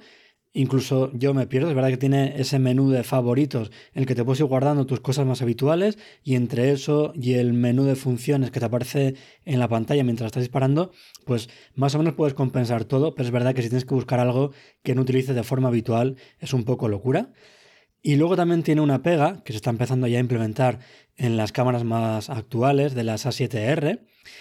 Incluso 0.52 1.12
yo 1.14 1.36
me 1.36 1.46
pierdo, 1.46 1.70
es 1.70 1.76
verdad 1.76 1.90
que 1.90 1.98
tiene 1.98 2.34
ese 2.42 2.58
menú 2.58 2.90
de 2.90 3.04
favoritos 3.04 3.70
en 3.94 4.02
el 4.02 4.06
que 4.08 4.16
te 4.16 4.24
puedes 4.24 4.40
ir 4.40 4.48
guardando 4.48 4.88
tus 4.88 5.00
cosas 5.00 5.28
más 5.28 5.44
habituales 5.44 6.00
y 6.24 6.34
entre 6.34 6.72
eso 6.72 7.14
y 7.14 7.34
el 7.34 7.54
menú 7.54 7.84
de 7.84 7.96
funciones 7.96 8.50
que 8.50 8.60
te 8.60 8.66
aparece 8.66 9.14
en 9.46 9.60
la 9.60 9.68
pantalla 9.68 10.04
mientras 10.04 10.26
estás 10.26 10.42
disparando, 10.42 10.92
pues 11.26 11.50
más 11.76 11.94
o 11.94 12.00
menos 12.00 12.16
puedes 12.16 12.34
compensar 12.34 12.86
todo, 12.86 13.14
pero 13.14 13.28
es 13.28 13.32
verdad 13.32 13.54
que 13.54 13.62
si 13.62 13.70
tienes 13.70 13.86
que 13.86 13.94
buscar 13.94 14.20
algo 14.20 14.52
que 14.82 14.96
no 14.96 15.04
utilices 15.04 15.36
de 15.36 15.44
forma 15.44 15.68
habitual 15.68 16.16
es 16.40 16.52
un 16.52 16.64
poco 16.64 16.88
locura. 16.88 17.32
Y 18.02 18.16
luego 18.16 18.36
también 18.36 18.64
tiene 18.64 18.82
una 18.82 19.04
pega 19.04 19.44
que 19.44 19.54
se 19.54 19.58
está 19.58 19.70
empezando 19.70 20.08
ya 20.08 20.18
a 20.18 20.22
implementar 20.22 20.80
en 21.18 21.38
las 21.38 21.52
cámaras 21.52 21.84
más 21.84 22.30
actuales 22.30 22.96
de 22.96 23.04
las 23.04 23.26
A7R 23.26 24.00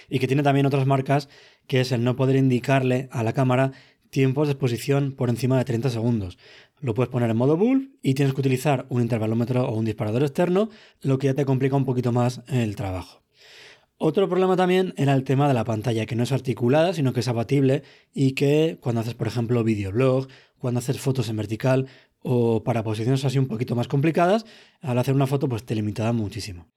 y 0.08 0.18
que 0.20 0.26
tiene 0.26 0.42
también 0.42 0.64
otras 0.64 0.86
marcas, 0.86 1.28
que 1.66 1.80
es 1.80 1.92
el 1.92 2.04
no 2.04 2.16
poder 2.16 2.36
indicarle 2.36 3.08
a 3.10 3.22
la 3.22 3.32
cámara 3.32 3.72
tiempos 4.10 4.48
de 4.48 4.52
exposición 4.52 5.12
por 5.12 5.28
encima 5.28 5.58
de 5.58 5.64
30 5.64 5.90
segundos. 5.90 6.38
Lo 6.80 6.94
puedes 6.94 7.10
poner 7.10 7.30
en 7.30 7.36
modo 7.36 7.56
bull 7.56 7.98
y 8.02 8.14
tienes 8.14 8.34
que 8.34 8.40
utilizar 8.40 8.86
un 8.88 9.02
intervalómetro 9.02 9.68
o 9.68 9.74
un 9.74 9.84
disparador 9.84 10.22
externo, 10.22 10.70
lo 11.00 11.18
que 11.18 11.28
ya 11.28 11.34
te 11.34 11.44
complica 11.44 11.76
un 11.76 11.84
poquito 11.84 12.12
más 12.12 12.42
el 12.48 12.76
trabajo. 12.76 13.22
Otro 14.00 14.28
problema 14.28 14.54
también 14.56 14.94
era 14.96 15.12
el 15.14 15.24
tema 15.24 15.48
de 15.48 15.54
la 15.54 15.64
pantalla, 15.64 16.06
que 16.06 16.14
no 16.14 16.22
es 16.22 16.30
articulada, 16.30 16.94
sino 16.94 17.12
que 17.12 17.20
es 17.20 17.28
abatible 17.28 17.82
y 18.14 18.32
que 18.32 18.78
cuando 18.80 19.00
haces, 19.00 19.14
por 19.14 19.26
ejemplo, 19.26 19.64
videoblog, 19.64 20.28
cuando 20.58 20.78
haces 20.78 21.00
fotos 21.00 21.28
en 21.28 21.36
vertical 21.36 21.88
o 22.20 22.62
para 22.62 22.84
posiciones 22.84 23.24
así 23.24 23.38
un 23.38 23.48
poquito 23.48 23.74
más 23.74 23.88
complicadas, 23.88 24.46
al 24.80 24.98
hacer 24.98 25.14
una 25.14 25.26
foto 25.26 25.48
pues 25.48 25.64
te 25.64 25.74
limita 25.74 26.12
muchísimo. 26.12 26.68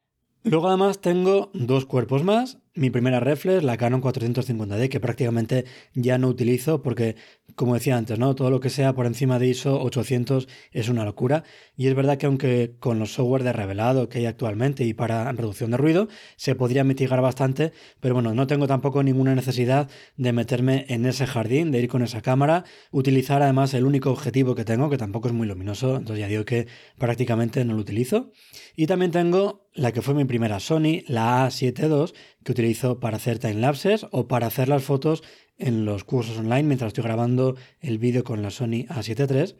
Luego 0.43 0.67
además 0.69 1.00
tengo 1.00 1.51
dos 1.53 1.85
cuerpos 1.85 2.23
más 2.23 2.57
mi 2.73 2.89
primera 2.89 3.19
reflex, 3.19 3.63
la 3.63 3.75
Canon 3.75 4.01
450D, 4.01 4.87
que 4.87 4.99
prácticamente 4.99 5.65
ya 5.93 6.17
no 6.17 6.29
utilizo 6.29 6.81
porque, 6.81 7.15
como 7.55 7.73
decía 7.73 7.97
antes, 7.97 8.17
¿no? 8.17 8.33
Todo 8.33 8.49
lo 8.49 8.61
que 8.61 8.69
sea 8.69 8.93
por 8.93 9.05
encima 9.05 9.39
de 9.39 9.47
ISO 9.47 9.81
800 9.81 10.47
es 10.71 10.87
una 10.87 11.03
locura. 11.03 11.43
Y 11.75 11.87
es 11.87 11.95
verdad 11.95 12.17
que 12.17 12.27
aunque 12.27 12.75
con 12.79 12.97
los 12.97 13.13
software 13.13 13.43
de 13.43 13.51
revelado 13.51 14.07
que 14.07 14.19
hay 14.19 14.25
actualmente 14.25 14.85
y 14.85 14.93
para 14.93 15.31
reducción 15.33 15.71
de 15.71 15.77
ruido, 15.77 16.07
se 16.37 16.55
podría 16.55 16.85
mitigar 16.85 17.21
bastante, 17.21 17.73
pero 17.99 18.13
bueno, 18.13 18.33
no 18.33 18.47
tengo 18.47 18.67
tampoco 18.67 19.03
ninguna 19.03 19.35
necesidad 19.35 19.89
de 20.15 20.31
meterme 20.31 20.85
en 20.87 21.05
ese 21.05 21.27
jardín, 21.27 21.71
de 21.71 21.79
ir 21.79 21.89
con 21.89 22.03
esa 22.03 22.21
cámara, 22.21 22.63
utilizar 22.91 23.41
además 23.41 23.73
el 23.73 23.85
único 23.85 24.11
objetivo 24.11 24.55
que 24.55 24.63
tengo, 24.63 24.89
que 24.89 24.97
tampoco 24.97 25.27
es 25.27 25.33
muy 25.33 25.47
luminoso, 25.47 25.97
entonces 25.97 26.21
ya 26.21 26.27
digo 26.27 26.45
que 26.45 26.67
prácticamente 26.97 27.65
no 27.65 27.73
lo 27.73 27.81
utilizo. 27.81 28.31
Y 28.75 28.87
también 28.87 29.11
tengo 29.11 29.67
la 29.73 29.91
que 29.91 30.01
fue 30.01 30.13
mi 30.13 30.25
primera 30.25 30.59
Sony, 30.59 31.03
la 31.07 31.47
A7 31.47 31.89
II, 31.89 32.13
que 32.43 32.51
utilizo 32.51 33.00
para 33.00 33.17
hacer 33.17 33.39
timelapses 33.39 34.07
o 34.12 34.27
para 34.27 34.48
hacer 34.48 34.67
las 34.67 34.83
fotos 34.83 35.24
en 35.57 35.86
los 35.86 36.03
cursos 36.03 36.38
online 36.38 36.63
mientras 36.63 36.89
estoy 36.89 37.03
grabando 37.03 37.55
el 37.79 38.00
vídeo 38.00 38.24
con 38.24 38.41
la 38.41 38.50
Sony 38.50 38.86
A7 38.89 39.29
III. 39.29 39.55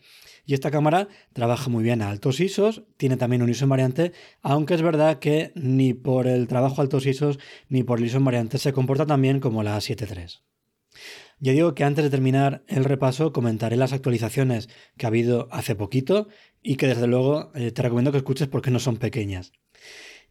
Y 0.46 0.56
esta 0.56 0.72
cámara 0.72 1.08
trabaja 1.34 1.70
muy 1.70 1.84
bien 1.84 2.02
a 2.02 2.10
altos 2.10 2.40
ISOs, 2.40 2.84
tiene 2.98 3.18
también 3.18 3.44
un 3.44 3.50
ISO 3.50 3.66
invariante, 3.66 4.12
aunque 4.42 4.74
es 4.74 4.82
verdad 4.82 5.20
que 5.20 5.52
ni 5.56 5.94
por 5.94 6.28
el 6.28 6.48
trabajo 6.48 6.82
a 6.82 6.84
altos 6.84 7.06
ISOs 7.06 7.38
ni 7.70 7.84
por 7.84 8.00
el 8.00 8.06
ISO 8.06 8.18
invariante 8.18 8.58
se 8.58 8.74
comporta 8.74 9.06
tan 9.06 9.22
bien 9.22 9.40
como 9.40 9.62
la 9.62 9.78
A7 9.78 10.08
III. 10.10 10.52
Ya 11.40 11.54
digo 11.54 11.74
que 11.74 11.84
antes 11.84 12.04
de 12.04 12.12
terminar 12.12 12.64
el 12.68 12.86
repaso 12.86 13.34
comentaré 13.34 13.76
las 13.76 13.94
actualizaciones 13.94 14.70
que 14.98 15.06
ha 15.06 15.10
habido 15.10 15.48
hace 15.52 15.76
poquito 15.76 16.28
y 16.62 16.76
que 16.76 16.88
desde 16.88 17.08
luego 17.08 17.52
eh, 17.56 17.72
te 17.72 17.82
recomiendo 17.82 18.12
que 18.12 18.20
escuches 18.20 18.48
porque 18.48 18.70
no 18.70 18.80
son 18.80 18.98
pequeñas. 18.98 19.52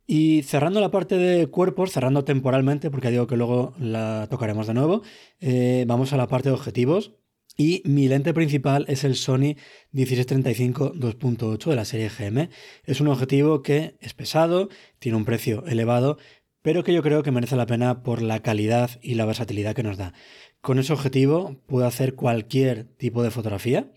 Y 0.06 0.42
cerrando 0.42 0.80
la 0.80 0.90
parte 0.90 1.16
de 1.16 1.46
cuerpos, 1.46 1.92
cerrando 1.92 2.24
temporalmente, 2.24 2.90
porque 2.90 3.10
digo 3.10 3.26
que 3.26 3.36
luego 3.36 3.74
la 3.78 4.26
tocaremos 4.28 4.66
de 4.66 4.74
nuevo, 4.74 5.02
eh, 5.40 5.84
vamos 5.86 6.12
a 6.12 6.16
la 6.16 6.26
parte 6.26 6.48
de 6.48 6.54
objetivos. 6.54 7.12
Y 7.56 7.82
mi 7.84 8.08
lente 8.08 8.32
principal 8.32 8.86
es 8.88 9.04
el 9.04 9.16
Sony 9.16 9.54
1635 9.92 10.94
2.8 10.94 11.70
de 11.70 11.76
la 11.76 11.84
serie 11.84 12.08
GM. 12.08 12.48
Es 12.84 13.00
un 13.00 13.08
objetivo 13.08 13.62
que 13.62 13.96
es 14.00 14.14
pesado, 14.14 14.68
tiene 14.98 15.18
un 15.18 15.24
precio 15.24 15.64
elevado, 15.66 16.16
pero 16.62 16.84
que 16.84 16.92
yo 16.92 17.02
creo 17.02 17.22
que 17.22 17.30
merece 17.30 17.56
la 17.56 17.66
pena 17.66 18.02
por 18.02 18.22
la 18.22 18.40
calidad 18.40 18.90
y 19.02 19.14
la 19.14 19.26
versatilidad 19.26 19.74
que 19.74 19.82
nos 19.82 19.98
da. 19.98 20.14
Con 20.60 20.78
ese 20.78 20.92
objetivo 20.92 21.60
puedo 21.66 21.86
hacer 21.86 22.14
cualquier 22.14 22.84
tipo 22.84 23.22
de 23.22 23.30
fotografía 23.30 23.90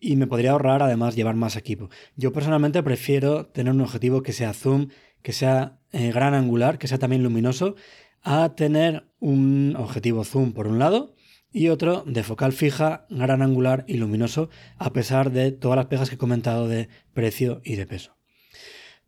y 0.00 0.16
me 0.16 0.26
podría 0.26 0.50
ahorrar 0.50 0.82
además 0.82 1.14
llevar 1.14 1.36
más 1.36 1.56
equipo. 1.56 1.88
Yo 2.16 2.32
personalmente 2.32 2.82
prefiero 2.82 3.46
tener 3.46 3.72
un 3.72 3.80
objetivo 3.80 4.22
que 4.22 4.32
sea 4.32 4.52
zoom, 4.52 4.88
que 5.22 5.32
sea 5.32 5.78
eh, 5.92 6.12
gran 6.12 6.34
angular, 6.34 6.78
que 6.78 6.88
sea 6.88 6.98
también 6.98 7.22
luminoso, 7.22 7.76
a 8.22 8.54
tener 8.54 9.08
un 9.20 9.74
objetivo 9.76 10.24
zoom 10.24 10.52
por 10.52 10.68
un 10.68 10.78
lado 10.78 11.14
y 11.52 11.68
otro 11.68 12.02
de 12.06 12.22
focal 12.22 12.52
fija, 12.52 13.06
gran 13.10 13.42
angular 13.42 13.84
y 13.86 13.98
luminoso, 13.98 14.48
a 14.78 14.92
pesar 14.92 15.30
de 15.30 15.52
todas 15.52 15.76
las 15.76 15.86
pegas 15.86 16.08
que 16.08 16.14
he 16.14 16.18
comentado 16.18 16.66
de 16.66 16.88
precio 17.12 17.60
y 17.64 17.76
de 17.76 17.86
peso. 17.86 18.16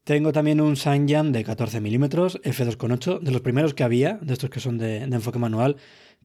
Tengo 0.05 0.33
también 0.33 0.61
un 0.61 0.77
Sanyan 0.77 1.33
de 1.33 1.45
14 1.45 1.81
mm 1.81 2.05
f2.8, 2.05 3.21
de 3.21 3.31
los 3.31 3.41
primeros 3.41 3.73
que 3.73 3.85
había, 3.85 4.19
de 4.21 4.35
estos 4.35 4.51
que 4.51 4.61
son 4.61 4.77
de, 4.77 4.99
enfoque 4.99 5.39
manual, 5.39 5.77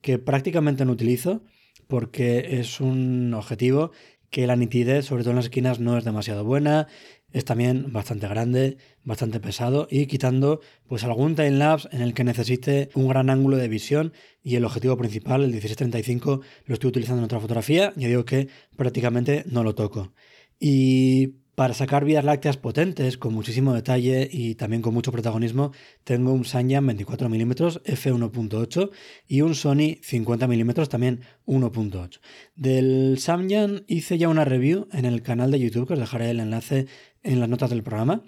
que 0.01 0.19
prácticamente 0.19 0.83
no 0.83 0.91
utilizo 0.91 1.43
porque 1.87 2.59
es 2.59 2.81
un 2.81 3.33
objetivo 3.33 3.91
que 4.29 4.45
la 4.47 4.57
nitidez, 4.57 5.05
sobre 5.05 5.23
todo 5.23 5.31
en 5.31 5.37
las 5.37 5.45
esquinas, 5.45 5.79
no 5.79 5.97
es 5.97 6.03
demasiado 6.03 6.43
buena, 6.43 6.87
es 7.31 7.45
también 7.45 7.91
bastante 7.91 8.27
grande, 8.27 8.77
bastante 9.03 9.39
pesado 9.39 9.87
y 9.89 10.07
quitando 10.07 10.61
pues 10.87 11.03
algún 11.03 11.35
timelapse 11.35 11.87
en 11.91 12.01
el 12.01 12.13
que 12.13 12.23
necesite 12.23 12.89
un 12.95 13.07
gran 13.07 13.29
ángulo 13.29 13.57
de 13.57 13.67
visión 13.67 14.13
y 14.43 14.55
el 14.55 14.65
objetivo 14.65 14.97
principal, 14.97 15.43
el 15.43 15.51
1635, 15.51 16.41
lo 16.65 16.73
estoy 16.73 16.89
utilizando 16.89 17.21
en 17.21 17.25
otra 17.25 17.39
fotografía, 17.39 17.93
ya 17.95 18.07
digo 18.07 18.25
que 18.25 18.47
prácticamente 18.75 19.43
no 19.47 19.63
lo 19.63 19.75
toco. 19.75 20.13
Y 20.59 21.38
para 21.59 21.73
sacar 21.73 22.05
vías 22.05 22.23
lácteas 22.23 22.55
potentes, 22.55 23.17
con 23.17 23.33
muchísimo 23.33 23.73
detalle 23.73 24.29
y 24.31 24.55
también 24.55 24.81
con 24.81 24.93
mucho 24.93 25.11
protagonismo, 25.11 25.73
tengo 26.05 26.31
un 26.31 26.45
Sanyan 26.45 26.87
24mm 26.87 27.83
f1.8 27.83 28.91
y 29.27 29.41
un 29.41 29.55
Sony 29.55 29.99
50mm 30.01 30.87
también 30.87 31.19
1.8. 31.47 32.21
Del 32.55 33.17
Sanyan 33.19 33.83
hice 33.87 34.17
ya 34.17 34.29
una 34.29 34.45
review 34.45 34.87
en 34.93 35.03
el 35.03 35.21
canal 35.21 35.51
de 35.51 35.59
YouTube, 35.59 35.85
que 35.85 35.95
os 35.95 35.99
dejaré 35.99 36.29
el 36.29 36.39
enlace 36.39 36.87
en 37.23 37.41
las 37.41 37.49
notas 37.49 37.71
del 37.71 37.83
programa. 37.83 38.23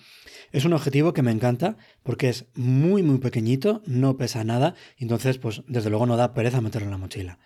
Es 0.51 0.65
un 0.65 0.73
objetivo 0.73 1.13
que 1.13 1.21
me 1.21 1.31
encanta 1.31 1.77
porque 2.03 2.27
es 2.27 2.47
muy 2.53 3.01
muy 3.01 3.19
pequeñito, 3.19 3.81
no 3.85 4.17
pesa 4.17 4.43
nada, 4.43 4.75
y 4.97 5.05
entonces 5.05 5.37
pues 5.37 5.63
desde 5.69 5.89
luego 5.89 6.05
no 6.05 6.17
da 6.17 6.33
pereza 6.33 6.59
meterlo 6.59 6.87
en 6.87 6.91
la 6.91 6.97
mochila. 6.97 7.39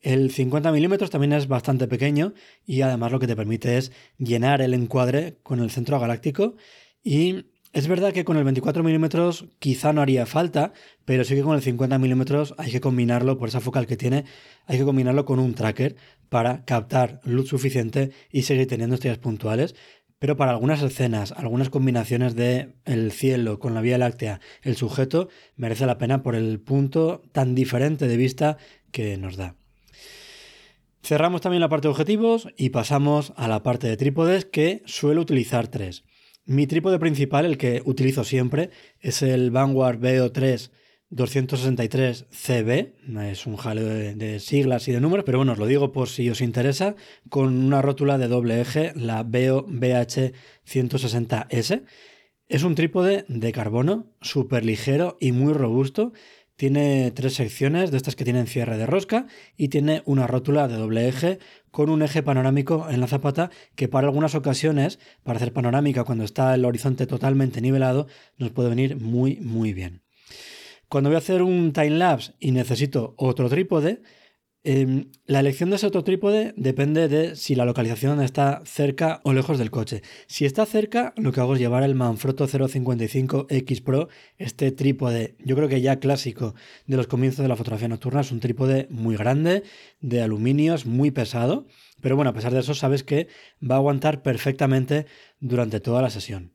El 0.00 0.30
50 0.30 0.70
milímetros 0.72 1.10
también 1.10 1.32
es 1.32 1.48
bastante 1.48 1.88
pequeño 1.88 2.34
y 2.64 2.82
además 2.82 3.12
lo 3.12 3.18
que 3.18 3.26
te 3.26 3.36
permite 3.36 3.76
es 3.76 3.92
llenar 4.18 4.60
el 4.60 4.74
encuadre 4.74 5.38
con 5.42 5.60
el 5.60 5.70
centro 5.70 5.98
galáctico 5.98 6.54
y 7.02 7.46
es 7.76 7.88
verdad 7.88 8.14
que 8.14 8.24
con 8.24 8.38
el 8.38 8.44
24 8.44 8.82
milímetros 8.82 9.46
quizá 9.58 9.92
no 9.92 10.00
haría 10.00 10.24
falta, 10.24 10.72
pero 11.04 11.24
sí 11.24 11.34
que 11.34 11.42
con 11.42 11.54
el 11.54 11.60
50 11.60 11.98
milímetros 11.98 12.54
hay 12.56 12.70
que 12.70 12.80
combinarlo, 12.80 13.36
por 13.36 13.48
esa 13.48 13.60
focal 13.60 13.86
que 13.86 13.98
tiene, 13.98 14.24
hay 14.64 14.78
que 14.78 14.84
combinarlo 14.84 15.26
con 15.26 15.38
un 15.38 15.52
tracker 15.52 15.94
para 16.30 16.64
captar 16.64 17.20
luz 17.24 17.48
suficiente 17.48 18.12
y 18.30 18.44
seguir 18.44 18.66
teniendo 18.66 18.94
estrellas 18.94 19.18
puntuales. 19.18 19.74
Pero 20.18 20.38
para 20.38 20.52
algunas 20.52 20.82
escenas, 20.82 21.32
algunas 21.32 21.68
combinaciones 21.68 22.34
de 22.34 22.76
el 22.86 23.12
cielo 23.12 23.58
con 23.58 23.74
la 23.74 23.82
Vía 23.82 23.98
Láctea, 23.98 24.40
el 24.62 24.76
sujeto, 24.76 25.28
merece 25.56 25.84
la 25.84 25.98
pena 25.98 26.22
por 26.22 26.34
el 26.34 26.58
punto 26.60 27.20
tan 27.32 27.54
diferente 27.54 28.08
de 28.08 28.16
vista 28.16 28.56
que 28.90 29.18
nos 29.18 29.36
da. 29.36 29.56
Cerramos 31.06 31.40
también 31.40 31.60
la 31.60 31.68
parte 31.68 31.86
de 31.86 31.92
objetivos 31.92 32.48
y 32.56 32.70
pasamos 32.70 33.32
a 33.36 33.46
la 33.46 33.62
parte 33.62 33.86
de 33.86 33.96
trípodes 33.96 34.44
que 34.44 34.82
suelo 34.86 35.20
utilizar 35.20 35.68
tres. 35.68 36.02
Mi 36.46 36.66
trípode 36.66 36.98
principal, 36.98 37.44
el 37.44 37.58
que 37.58 37.80
utilizo 37.84 38.24
siempre, 38.24 38.70
es 38.98 39.22
el 39.22 39.52
Vanguard 39.52 40.00
BO3 40.00 40.72
263CB, 41.12 43.30
es 43.30 43.46
un 43.46 43.56
jaleo 43.56 43.86
de, 43.86 44.40
siglas 44.40 44.88
y 44.88 44.92
de 44.92 45.00
números, 45.00 45.24
pero 45.24 45.38
bueno, 45.38 45.52
os 45.52 45.58
lo 45.58 45.66
digo 45.66 45.92
por 45.92 46.08
si 46.08 46.28
os 46.28 46.40
interesa, 46.40 46.96
con 47.28 47.56
una 47.56 47.82
rótula 47.82 48.18
de 48.18 48.26
doble 48.26 48.60
eje, 48.60 48.92
la 48.96 49.22
BO 49.22 49.64
BH 49.68 50.32
160S. 50.66 51.84
Es 52.48 52.64
un 52.64 52.74
trípode 52.74 53.24
de 53.28 53.52
carbono, 53.52 54.12
súper 54.22 54.64
ligero 54.64 55.18
y 55.20 55.30
muy 55.30 55.52
robusto, 55.52 56.12
tiene 56.56 57.12
tres 57.12 57.34
secciones 57.34 57.90
de 57.90 57.98
estas 57.98 58.16
que 58.16 58.24
tienen 58.24 58.46
cierre 58.46 58.78
de 58.78 58.86
rosca 58.86 59.26
y 59.56 59.68
tiene 59.68 60.02
una 60.06 60.26
rótula 60.26 60.68
de 60.68 60.76
doble 60.76 61.08
eje 61.08 61.38
con 61.70 61.90
un 61.90 62.02
eje 62.02 62.22
panorámico 62.22 62.86
en 62.90 63.00
la 63.00 63.06
zapata 63.06 63.50
que 63.74 63.88
para 63.88 64.06
algunas 64.06 64.34
ocasiones, 64.34 64.98
para 65.22 65.36
hacer 65.36 65.52
panorámica 65.52 66.04
cuando 66.04 66.24
está 66.24 66.54
el 66.54 66.64
horizonte 66.64 67.06
totalmente 67.06 67.60
nivelado, 67.60 68.06
nos 68.38 68.50
puede 68.50 68.70
venir 68.70 68.96
muy 68.96 69.36
muy 69.36 69.72
bien. 69.74 70.02
Cuando 70.88 71.10
voy 71.10 71.16
a 71.16 71.18
hacer 71.18 71.42
un 71.42 71.72
time 71.72 71.90
lapse 71.90 72.34
y 72.38 72.52
necesito 72.52 73.14
otro 73.18 73.48
trípode, 73.48 74.02
Em, 74.68 75.12
la 75.26 75.38
elección 75.38 75.70
de 75.70 75.76
ese 75.76 75.86
otro 75.86 76.02
trípode 76.02 76.52
depende 76.56 77.06
de 77.06 77.36
si 77.36 77.54
la 77.54 77.64
localización 77.64 78.20
está 78.20 78.62
cerca 78.64 79.20
o 79.22 79.32
lejos 79.32 79.58
del 79.58 79.70
coche. 79.70 80.02
Si 80.26 80.44
está 80.44 80.66
cerca, 80.66 81.14
lo 81.16 81.30
que 81.30 81.38
hago 81.38 81.54
es 81.54 81.60
llevar 81.60 81.84
el 81.84 81.94
Manfrotto 81.94 82.48
055X 82.48 83.84
Pro, 83.84 84.08
este 84.38 84.72
trípode, 84.72 85.36
yo 85.38 85.54
creo 85.54 85.68
que 85.68 85.80
ya 85.80 86.00
clásico 86.00 86.56
de 86.88 86.96
los 86.96 87.06
comienzos 87.06 87.44
de 87.44 87.48
la 87.48 87.54
fotografía 87.54 87.86
nocturna, 87.86 88.22
es 88.22 88.32
un 88.32 88.40
trípode 88.40 88.88
muy 88.90 89.16
grande, 89.16 89.62
de 90.00 90.20
aluminio, 90.20 90.74
es 90.74 90.84
muy 90.84 91.12
pesado, 91.12 91.68
pero 92.00 92.16
bueno, 92.16 92.32
a 92.32 92.34
pesar 92.34 92.52
de 92.52 92.58
eso 92.58 92.74
sabes 92.74 93.04
que 93.04 93.28
va 93.62 93.76
a 93.76 93.78
aguantar 93.78 94.22
perfectamente 94.22 95.06
durante 95.38 95.78
toda 95.78 96.02
la 96.02 96.10
sesión. 96.10 96.54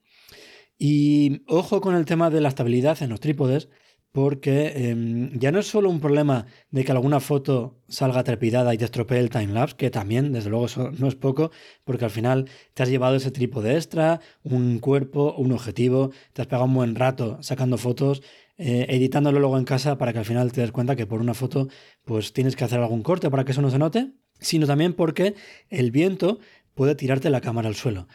Y 0.77 1.43
ojo 1.47 1.79
con 1.79 1.95
el 1.95 2.03
tema 2.03 2.29
de 2.29 2.41
la 2.41 2.49
estabilidad 2.49 3.01
en 3.01 3.09
los 3.11 3.21
trípodes, 3.21 3.69
porque 4.11 4.89
em, 4.89 5.31
ya 5.39 5.51
no 5.51 5.59
es 5.59 5.67
solo 5.67 5.89
un 5.89 5.99
problema 5.99 6.45
de 6.69 6.83
que 6.83 6.91
alguna 6.91 7.19
foto 7.19 7.77
salga 7.87 8.23
trepidada 8.23 8.73
y 8.73 8.77
te 8.77 8.85
estropee 8.85 9.19
el 9.19 9.29
timelapse, 9.29 9.75
que 9.77 9.89
también, 9.89 10.33
desde 10.33 10.49
luego, 10.49 10.65
eso 10.65 10.91
no 10.91 11.07
es 11.07 11.15
poco, 11.15 11.51
porque 11.85 12.05
al 12.05 12.11
final 12.11 12.49
te 12.73 12.83
has 12.83 12.89
llevado 12.89 13.15
ese 13.15 13.31
trípode 13.31 13.75
extra, 13.75 14.19
un 14.43 14.79
cuerpo, 14.79 15.33
un 15.37 15.51
objetivo, 15.53 16.11
te 16.33 16.41
has 16.41 16.47
pegado 16.47 16.65
un 16.65 16.73
buen 16.73 16.95
rato 16.95 17.37
sacando 17.41 17.77
fotos, 17.77 18.21
eh, 18.57 18.85
editándolo 18.89 19.39
luego 19.39 19.57
en 19.57 19.65
casa 19.65 19.97
para 19.97 20.13
que 20.13 20.19
al 20.19 20.25
final 20.25 20.51
te 20.51 20.61
des 20.61 20.71
cuenta 20.71 20.95
que 20.95 21.07
por 21.07 21.21
una 21.21 21.33
foto 21.33 21.67
pues 22.03 22.33
tienes 22.33 22.55
que 22.55 22.63
hacer 22.63 22.79
algún 22.79 23.01
corte 23.01 23.29
para 23.31 23.43
que 23.43 23.53
eso 23.53 23.61
no 23.61 23.71
se 23.71 23.79
note, 23.79 24.11
sino 24.39 24.67
también 24.67 24.93
porque 24.93 25.35
el 25.69 25.91
viento 25.91 26.39
puede 26.75 26.95
tirarte 26.95 27.29
la 27.29 27.41
cámara 27.41 27.69
al 27.69 27.75
suelo. 27.75 28.07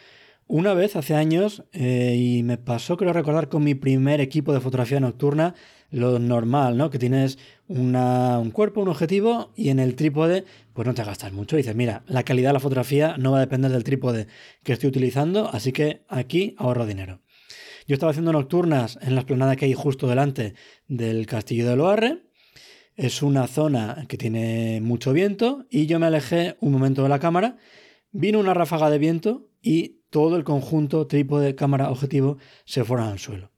Una 0.48 0.74
vez 0.74 0.94
hace 0.94 1.14
años, 1.16 1.64
eh, 1.72 2.14
y 2.16 2.42
me 2.44 2.56
pasó, 2.56 2.96
creo 2.96 3.12
recordar, 3.12 3.48
con 3.48 3.64
mi 3.64 3.74
primer 3.74 4.20
equipo 4.20 4.52
de 4.52 4.60
fotografía 4.60 5.00
nocturna, 5.00 5.54
lo 5.90 6.18
normal, 6.18 6.76
¿no? 6.76 6.90
Que 6.90 6.98
tienes 6.98 7.38
un 7.68 8.50
cuerpo, 8.52 8.82
un 8.82 8.88
objetivo, 8.88 9.52
y 9.56 9.70
en 9.70 9.78
el 9.78 9.96
trípode, 9.96 10.44
pues 10.72 10.86
no 10.86 10.94
te 10.94 11.04
gastas 11.04 11.32
mucho. 11.32 11.56
Y 11.56 11.62
dices, 11.62 11.74
mira, 11.74 12.02
la 12.06 12.22
calidad 12.22 12.50
de 12.50 12.54
la 12.54 12.60
fotografía 12.60 13.16
no 13.18 13.32
va 13.32 13.38
a 13.38 13.40
depender 13.40 13.70
del 13.70 13.84
trípode 13.84 14.26
que 14.62 14.72
estoy 14.72 14.88
utilizando, 14.88 15.48
así 15.48 15.72
que 15.72 16.02
aquí 16.08 16.54
ahorro 16.58 16.86
dinero. 16.86 17.20
Yo 17.86 17.94
estaba 17.94 18.10
haciendo 18.10 18.32
nocturnas 18.32 18.98
en 19.00 19.14
la 19.14 19.20
esplanada 19.20 19.54
que 19.54 19.66
hay 19.66 19.74
justo 19.74 20.08
delante 20.08 20.54
del 20.88 21.26
castillo 21.26 21.68
de 21.68 21.76
Loarre. 21.76 22.22
Es 22.96 23.22
una 23.22 23.46
zona 23.46 24.06
que 24.08 24.16
tiene 24.16 24.80
mucho 24.80 25.12
viento 25.12 25.66
y 25.70 25.86
yo 25.86 26.00
me 26.00 26.06
alejé 26.06 26.56
un 26.60 26.72
momento 26.72 27.04
de 27.04 27.08
la 27.08 27.20
cámara. 27.20 27.58
Vino 28.10 28.40
una 28.40 28.54
ráfaga 28.54 28.90
de 28.90 28.98
viento 28.98 29.50
y 29.62 30.00
todo 30.10 30.36
el 30.36 30.44
conjunto 30.44 31.06
trípode, 31.06 31.54
cámara, 31.54 31.90
objetivo 31.90 32.38
se 32.64 32.84
fueron 32.84 33.08
al 33.08 33.18
suelo. 33.18 33.52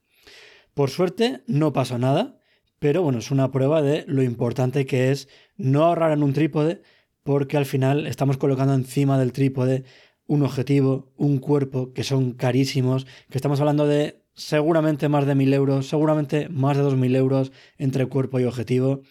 Por 0.78 0.90
suerte 0.90 1.40
no 1.48 1.72
pasó 1.72 1.98
nada, 1.98 2.38
pero 2.78 3.02
bueno, 3.02 3.18
es 3.18 3.32
una 3.32 3.50
prueba 3.50 3.82
de 3.82 4.04
lo 4.06 4.22
importante 4.22 4.86
que 4.86 5.10
es 5.10 5.28
no 5.56 5.82
ahorrar 5.82 6.12
en 6.12 6.22
un 6.22 6.32
trípode 6.32 6.82
porque 7.24 7.56
al 7.56 7.66
final 7.66 8.06
estamos 8.06 8.36
colocando 8.36 8.74
encima 8.74 9.18
del 9.18 9.32
trípode 9.32 9.82
un 10.28 10.44
objetivo, 10.44 11.12
un 11.16 11.38
cuerpo 11.38 11.92
que 11.92 12.04
son 12.04 12.30
carísimos, 12.30 13.08
que 13.28 13.38
estamos 13.38 13.58
hablando 13.58 13.88
de 13.88 14.22
seguramente 14.34 15.08
más 15.08 15.26
de 15.26 15.34
mil 15.34 15.52
euros, 15.52 15.88
seguramente 15.88 16.48
más 16.48 16.76
de 16.76 16.84
dos 16.84 16.94
mil 16.94 17.16
euros 17.16 17.50
entre 17.76 18.06
cuerpo 18.06 18.38
y 18.38 18.44
objetivo. 18.44 19.02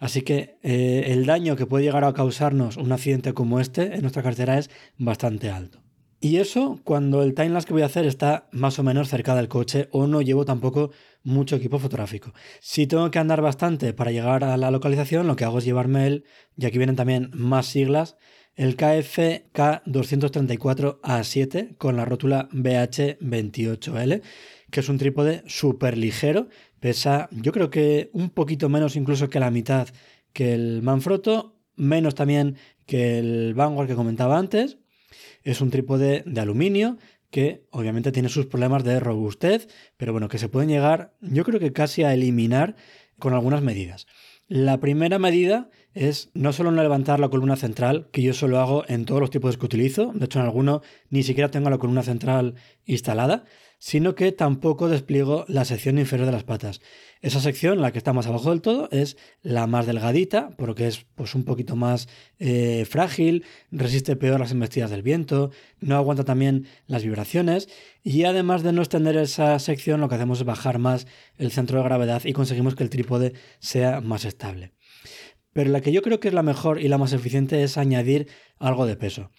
Así 0.00 0.22
que 0.22 0.58
eh, 0.64 1.04
el 1.12 1.24
daño 1.24 1.54
que 1.54 1.66
puede 1.66 1.84
llegar 1.84 2.02
a 2.02 2.14
causarnos 2.14 2.78
un 2.78 2.90
accidente 2.90 3.32
como 3.32 3.60
este 3.60 3.94
en 3.94 4.00
nuestra 4.00 4.24
cartera 4.24 4.58
es 4.58 4.70
bastante 4.98 5.50
alto. 5.50 5.85
Y 6.20 6.38
eso 6.38 6.80
cuando 6.82 7.22
el 7.22 7.34
timelapse 7.34 7.66
que 7.66 7.74
voy 7.74 7.82
a 7.82 7.86
hacer 7.86 8.06
está 8.06 8.48
más 8.50 8.78
o 8.78 8.82
menos 8.82 9.08
cerca 9.08 9.34
del 9.34 9.48
coche 9.48 9.88
o 9.92 10.06
no 10.06 10.22
llevo 10.22 10.44
tampoco 10.44 10.90
mucho 11.22 11.56
equipo 11.56 11.78
fotográfico. 11.78 12.32
Si 12.60 12.86
tengo 12.86 13.10
que 13.10 13.18
andar 13.18 13.42
bastante 13.42 13.92
para 13.92 14.12
llegar 14.12 14.42
a 14.44 14.56
la 14.56 14.70
localización, 14.70 15.26
lo 15.26 15.36
que 15.36 15.44
hago 15.44 15.58
es 15.58 15.64
llevarme 15.64 16.06
el, 16.06 16.24
y 16.56 16.64
aquí 16.66 16.78
vienen 16.78 16.96
también 16.96 17.30
más 17.34 17.66
siglas, 17.66 18.16
el 18.54 18.76
KFK 18.76 19.84
234A7 19.84 21.76
con 21.76 21.96
la 21.96 22.06
rótula 22.06 22.48
BH28L, 22.52 24.22
que 24.70 24.80
es 24.80 24.88
un 24.88 24.98
trípode 24.98 25.42
súper 25.46 25.98
ligero, 25.98 26.48
pesa 26.80 27.28
yo 27.30 27.52
creo 27.52 27.68
que 27.68 28.10
un 28.14 28.30
poquito 28.30 28.68
menos 28.70 28.96
incluso 28.96 29.28
que 29.28 29.40
la 29.40 29.50
mitad 29.50 29.88
que 30.32 30.54
el 30.54 30.82
Manfrotto, 30.82 31.56
menos 31.76 32.14
también 32.14 32.56
que 32.86 33.18
el 33.18 33.54
Vanguard 33.54 33.88
que 33.88 33.94
comentaba 33.94 34.38
antes. 34.38 34.78
Es 35.42 35.60
un 35.60 35.70
trípode 35.70 36.22
de 36.26 36.40
aluminio 36.40 36.98
que 37.30 37.66
obviamente 37.70 38.12
tiene 38.12 38.28
sus 38.28 38.46
problemas 38.46 38.84
de 38.84 39.00
robustez, 39.00 39.68
pero 39.96 40.12
bueno, 40.12 40.28
que 40.28 40.38
se 40.38 40.48
pueden 40.48 40.68
llegar 40.68 41.14
yo 41.20 41.44
creo 41.44 41.60
que 41.60 41.72
casi 41.72 42.02
a 42.02 42.14
eliminar 42.14 42.76
con 43.18 43.34
algunas 43.34 43.62
medidas. 43.62 44.06
La 44.48 44.78
primera 44.78 45.18
medida 45.18 45.70
es 45.92 46.30
no 46.34 46.52
solo 46.52 46.70
no 46.70 46.82
levantar 46.82 47.18
la 47.18 47.28
columna 47.28 47.56
central, 47.56 48.08
que 48.12 48.22
yo 48.22 48.32
solo 48.32 48.60
hago 48.60 48.84
en 48.86 49.04
todos 49.04 49.20
los 49.20 49.30
tipos 49.30 49.56
que 49.56 49.66
utilizo, 49.66 50.12
de 50.14 50.26
hecho 50.26 50.38
en 50.38 50.44
alguno 50.44 50.82
ni 51.10 51.24
siquiera 51.24 51.50
tengo 51.50 51.68
la 51.68 51.78
columna 51.78 52.04
central 52.04 52.54
instalada, 52.84 53.44
sino 53.78 54.14
que 54.14 54.32
tampoco 54.32 54.88
despliego 54.88 55.44
la 55.48 55.64
sección 55.64 55.98
inferior 55.98 56.26
de 56.26 56.32
las 56.32 56.44
patas. 56.44 56.80
Esa 57.20 57.40
sección, 57.40 57.80
la 57.80 57.92
que 57.92 57.98
está 57.98 58.12
más 58.12 58.26
abajo 58.26 58.50
del 58.50 58.62
todo, 58.62 58.88
es 58.90 59.16
la 59.42 59.66
más 59.66 59.86
delgadita, 59.86 60.50
porque 60.56 60.86
es 60.86 61.06
pues, 61.14 61.34
un 61.34 61.44
poquito 61.44 61.76
más 61.76 62.08
eh, 62.38 62.84
frágil, 62.88 63.44
resiste 63.70 64.16
peor 64.16 64.40
las 64.40 64.52
embestidas 64.52 64.90
del 64.90 65.02
viento, 65.02 65.50
no 65.80 65.96
aguanta 65.96 66.24
también 66.24 66.66
las 66.86 67.02
vibraciones 67.02 67.68
y 68.02 68.24
además 68.24 68.62
de 68.62 68.72
no 68.72 68.82
extender 68.82 69.16
esa 69.16 69.58
sección, 69.58 70.00
lo 70.00 70.08
que 70.08 70.14
hacemos 70.14 70.40
es 70.40 70.44
bajar 70.44 70.78
más 70.78 71.06
el 71.36 71.50
centro 71.50 71.78
de 71.78 71.84
gravedad 71.84 72.22
y 72.24 72.32
conseguimos 72.32 72.74
que 72.74 72.84
el 72.84 72.90
trípode 72.90 73.34
sea 73.58 74.00
más 74.00 74.24
estable. 74.24 74.72
Pero 75.52 75.70
la 75.70 75.80
que 75.80 75.90
yo 75.90 76.02
creo 76.02 76.20
que 76.20 76.28
es 76.28 76.34
la 76.34 76.42
mejor 76.42 76.82
y 76.82 76.88
la 76.88 76.98
más 76.98 77.14
eficiente 77.14 77.62
es 77.62 77.78
añadir 77.78 78.28
algo 78.58 78.84
de 78.84 78.96
peso. 78.96 79.30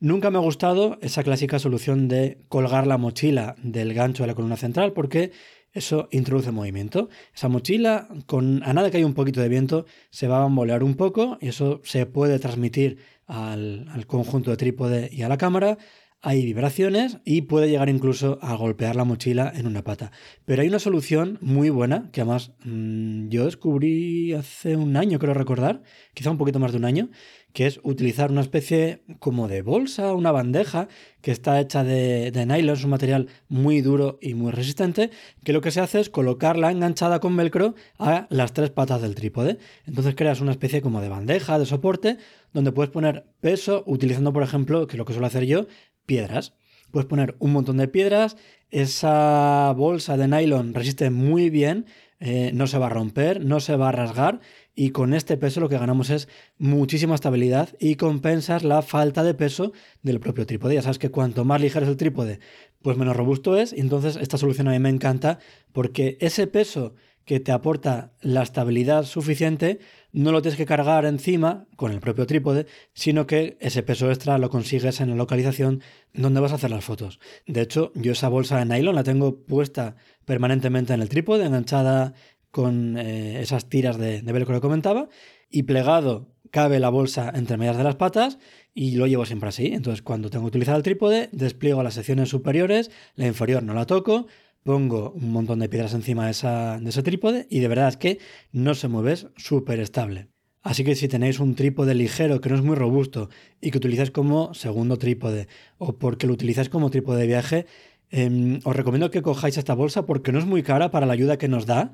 Nunca 0.00 0.30
me 0.30 0.38
ha 0.38 0.42
gustado 0.42 0.98
esa 1.00 1.22
clásica 1.22 1.58
solución 1.58 2.08
de 2.08 2.38
colgar 2.48 2.86
la 2.86 2.98
mochila 2.98 3.56
del 3.62 3.94
gancho 3.94 4.22
de 4.22 4.26
la 4.26 4.34
columna 4.34 4.56
central 4.56 4.92
porque 4.92 5.32
eso 5.72 6.08
introduce 6.10 6.50
movimiento. 6.52 7.08
Esa 7.34 7.48
mochila, 7.48 8.08
con, 8.26 8.62
a 8.64 8.72
nada 8.72 8.90
que 8.90 8.98
haya 8.98 9.06
un 9.06 9.14
poquito 9.14 9.40
de 9.40 9.48
viento, 9.48 9.86
se 10.10 10.28
va 10.28 10.38
a 10.38 10.40
bambolear 10.40 10.82
un 10.82 10.94
poco 10.94 11.38
y 11.40 11.48
eso 11.48 11.80
se 11.84 12.06
puede 12.06 12.38
transmitir 12.38 12.98
al, 13.26 13.88
al 13.90 14.06
conjunto 14.06 14.50
de 14.50 14.56
trípode 14.56 15.08
y 15.12 15.22
a 15.22 15.28
la 15.28 15.36
cámara 15.36 15.78
hay 16.22 16.44
vibraciones 16.44 17.18
y 17.24 17.42
puede 17.42 17.68
llegar 17.68 17.88
incluso 17.88 18.38
a 18.42 18.56
golpear 18.56 18.96
la 18.96 19.04
mochila 19.04 19.52
en 19.54 19.66
una 19.66 19.84
pata. 19.84 20.10
Pero 20.44 20.62
hay 20.62 20.68
una 20.68 20.78
solución 20.78 21.38
muy 21.40 21.70
buena 21.70 22.10
que 22.12 22.20
además 22.20 22.52
mmm, 22.64 23.28
yo 23.28 23.44
descubrí 23.44 24.32
hace 24.32 24.76
un 24.76 24.96
año, 24.96 25.18
creo 25.18 25.34
recordar, 25.34 25.82
quizá 26.14 26.30
un 26.30 26.38
poquito 26.38 26.58
más 26.58 26.72
de 26.72 26.78
un 26.78 26.84
año, 26.84 27.10
que 27.52 27.66
es 27.66 27.80
utilizar 27.84 28.30
una 28.30 28.42
especie 28.42 29.02
como 29.18 29.48
de 29.48 29.62
bolsa, 29.62 30.14
una 30.14 30.30
bandeja 30.30 30.88
que 31.22 31.30
está 31.30 31.58
hecha 31.60 31.84
de, 31.84 32.30
de 32.30 32.44
nylon, 32.44 32.76
es 32.76 32.84
un 32.84 32.90
material 32.90 33.28
muy 33.48 33.80
duro 33.80 34.18
y 34.20 34.34
muy 34.34 34.52
resistente, 34.52 35.10
que 35.42 35.52
lo 35.54 35.62
que 35.62 35.70
se 35.70 35.80
hace 35.80 36.00
es 36.00 36.10
colocarla 36.10 36.70
enganchada 36.70 37.18
con 37.20 37.34
velcro 37.34 37.74
a 37.98 38.26
las 38.30 38.52
tres 38.52 38.70
patas 38.70 39.00
del 39.00 39.14
trípode. 39.14 39.58
Entonces 39.86 40.14
creas 40.14 40.40
una 40.40 40.50
especie 40.50 40.82
como 40.82 41.00
de 41.00 41.08
bandeja, 41.08 41.58
de 41.58 41.66
soporte, 41.66 42.18
donde 42.52 42.72
puedes 42.72 42.90
poner 42.90 43.24
peso 43.40 43.84
utilizando, 43.86 44.32
por 44.32 44.42
ejemplo, 44.42 44.86
que 44.86 44.96
es 44.96 44.98
lo 44.98 45.04
que 45.04 45.12
suelo 45.14 45.26
hacer 45.26 45.46
yo, 45.46 45.66
piedras. 46.06 46.54
Puedes 46.90 47.06
poner 47.06 47.36
un 47.40 47.52
montón 47.52 47.76
de 47.76 47.88
piedras, 47.88 48.36
esa 48.70 49.72
bolsa 49.76 50.16
de 50.16 50.28
nylon 50.28 50.72
resiste 50.72 51.10
muy 51.10 51.50
bien, 51.50 51.86
eh, 52.18 52.50
no 52.54 52.66
se 52.66 52.78
va 52.78 52.86
a 52.86 52.90
romper, 52.90 53.44
no 53.44 53.60
se 53.60 53.76
va 53.76 53.90
a 53.90 53.92
rasgar 53.92 54.40
y 54.74 54.90
con 54.90 55.12
este 55.12 55.36
peso 55.36 55.60
lo 55.60 55.68
que 55.68 55.78
ganamos 55.78 56.08
es 56.08 56.28
muchísima 56.58 57.14
estabilidad 57.14 57.68
y 57.78 57.96
compensas 57.96 58.64
la 58.64 58.80
falta 58.80 59.22
de 59.22 59.34
peso 59.34 59.72
del 60.02 60.20
propio 60.20 60.46
trípode. 60.46 60.74
Ya 60.74 60.82
sabes 60.82 60.98
que 60.98 61.10
cuanto 61.10 61.44
más 61.44 61.60
ligero 61.60 61.84
es 61.84 61.90
el 61.90 61.98
trípode, 61.98 62.40
pues 62.80 62.96
menos 62.96 63.16
robusto 63.16 63.56
es 63.56 63.72
y 63.72 63.80
entonces 63.80 64.16
esta 64.16 64.38
solución 64.38 64.68
a 64.68 64.72
mí 64.72 64.78
me 64.78 64.88
encanta 64.88 65.38
porque 65.72 66.16
ese 66.20 66.46
peso 66.46 66.94
que 67.26 67.40
te 67.40 67.52
aporta 67.52 68.12
la 68.22 68.42
estabilidad 68.42 69.04
suficiente, 69.04 69.80
no 70.16 70.32
lo 70.32 70.40
tienes 70.40 70.56
que 70.56 70.64
cargar 70.64 71.04
encima 71.04 71.66
con 71.76 71.92
el 71.92 72.00
propio 72.00 72.26
trípode, 72.26 72.66
sino 72.94 73.26
que 73.26 73.58
ese 73.60 73.82
peso 73.82 74.08
extra 74.10 74.38
lo 74.38 74.48
consigues 74.48 75.02
en 75.02 75.10
la 75.10 75.14
localización 75.14 75.82
donde 76.14 76.40
vas 76.40 76.52
a 76.52 76.54
hacer 76.54 76.70
las 76.70 76.86
fotos. 76.86 77.20
De 77.46 77.60
hecho, 77.60 77.92
yo 77.94 78.12
esa 78.12 78.30
bolsa 78.30 78.58
de 78.58 78.64
nylon 78.64 78.94
la 78.94 79.04
tengo 79.04 79.44
puesta 79.44 79.96
permanentemente 80.24 80.94
en 80.94 81.02
el 81.02 81.10
trípode, 81.10 81.44
enganchada 81.44 82.14
con 82.50 82.96
eh, 82.96 83.42
esas 83.42 83.68
tiras 83.68 83.98
de, 83.98 84.22
de 84.22 84.32
velcro 84.32 84.54
que 84.54 84.62
comentaba, 84.62 85.10
y 85.50 85.64
plegado 85.64 86.34
cabe 86.50 86.80
la 86.80 86.88
bolsa 86.88 87.30
entre 87.34 87.58
medias 87.58 87.76
de 87.76 87.84
las 87.84 87.96
patas 87.96 88.38
y 88.72 88.96
lo 88.96 89.06
llevo 89.06 89.26
siempre 89.26 89.50
así. 89.50 89.66
Entonces, 89.66 90.00
cuando 90.00 90.30
tengo 90.30 90.44
que 90.44 90.48
utilizar 90.48 90.76
el 90.76 90.82
trípode, 90.82 91.28
despliego 91.32 91.82
las 91.82 91.92
secciones 91.92 92.30
superiores, 92.30 92.90
la 93.16 93.26
inferior 93.26 93.62
no 93.62 93.74
la 93.74 93.84
toco, 93.84 94.28
pongo 94.66 95.12
un 95.12 95.30
montón 95.32 95.60
de 95.60 95.70
piedras 95.70 95.94
encima 95.94 96.26
de, 96.26 96.32
esa, 96.32 96.78
ese 96.84 97.02
trípode 97.02 97.46
y 97.48 97.60
de 97.60 97.68
verdad 97.68 97.88
es 97.88 97.96
que 97.96 98.18
no 98.52 98.74
se 98.74 98.88
mueve, 98.88 99.12
es 99.12 99.28
súper 99.36 99.80
estable. 99.80 100.28
Así 100.62 100.84
que 100.84 100.96
si 100.96 101.06
tenéis 101.08 101.38
un 101.38 101.54
trípode 101.54 101.94
ligero 101.94 102.40
que 102.40 102.50
no 102.50 102.56
es 102.56 102.62
muy 102.62 102.74
robusto 102.74 103.30
y 103.60 103.70
que 103.70 103.78
utilizáis 103.78 104.10
como 104.10 104.52
segundo 104.52 104.98
trípode 104.98 105.46
o 105.78 105.96
porque 105.96 106.26
lo 106.26 106.34
utilizáis 106.34 106.68
como 106.68 106.90
trípode 106.90 107.20
de 107.20 107.26
viaje, 107.26 107.66
eh, 108.10 108.60
os 108.64 108.76
recomiendo 108.76 109.10
que 109.10 109.22
cojáis 109.22 109.56
esta 109.56 109.74
bolsa 109.74 110.04
porque 110.04 110.32
no 110.32 110.40
es 110.40 110.44
muy 110.44 110.62
cara 110.62 110.90
para 110.90 111.06
la 111.06 111.12
ayuda 111.12 111.38
que 111.38 111.48
nos 111.48 111.64
da 111.64 111.92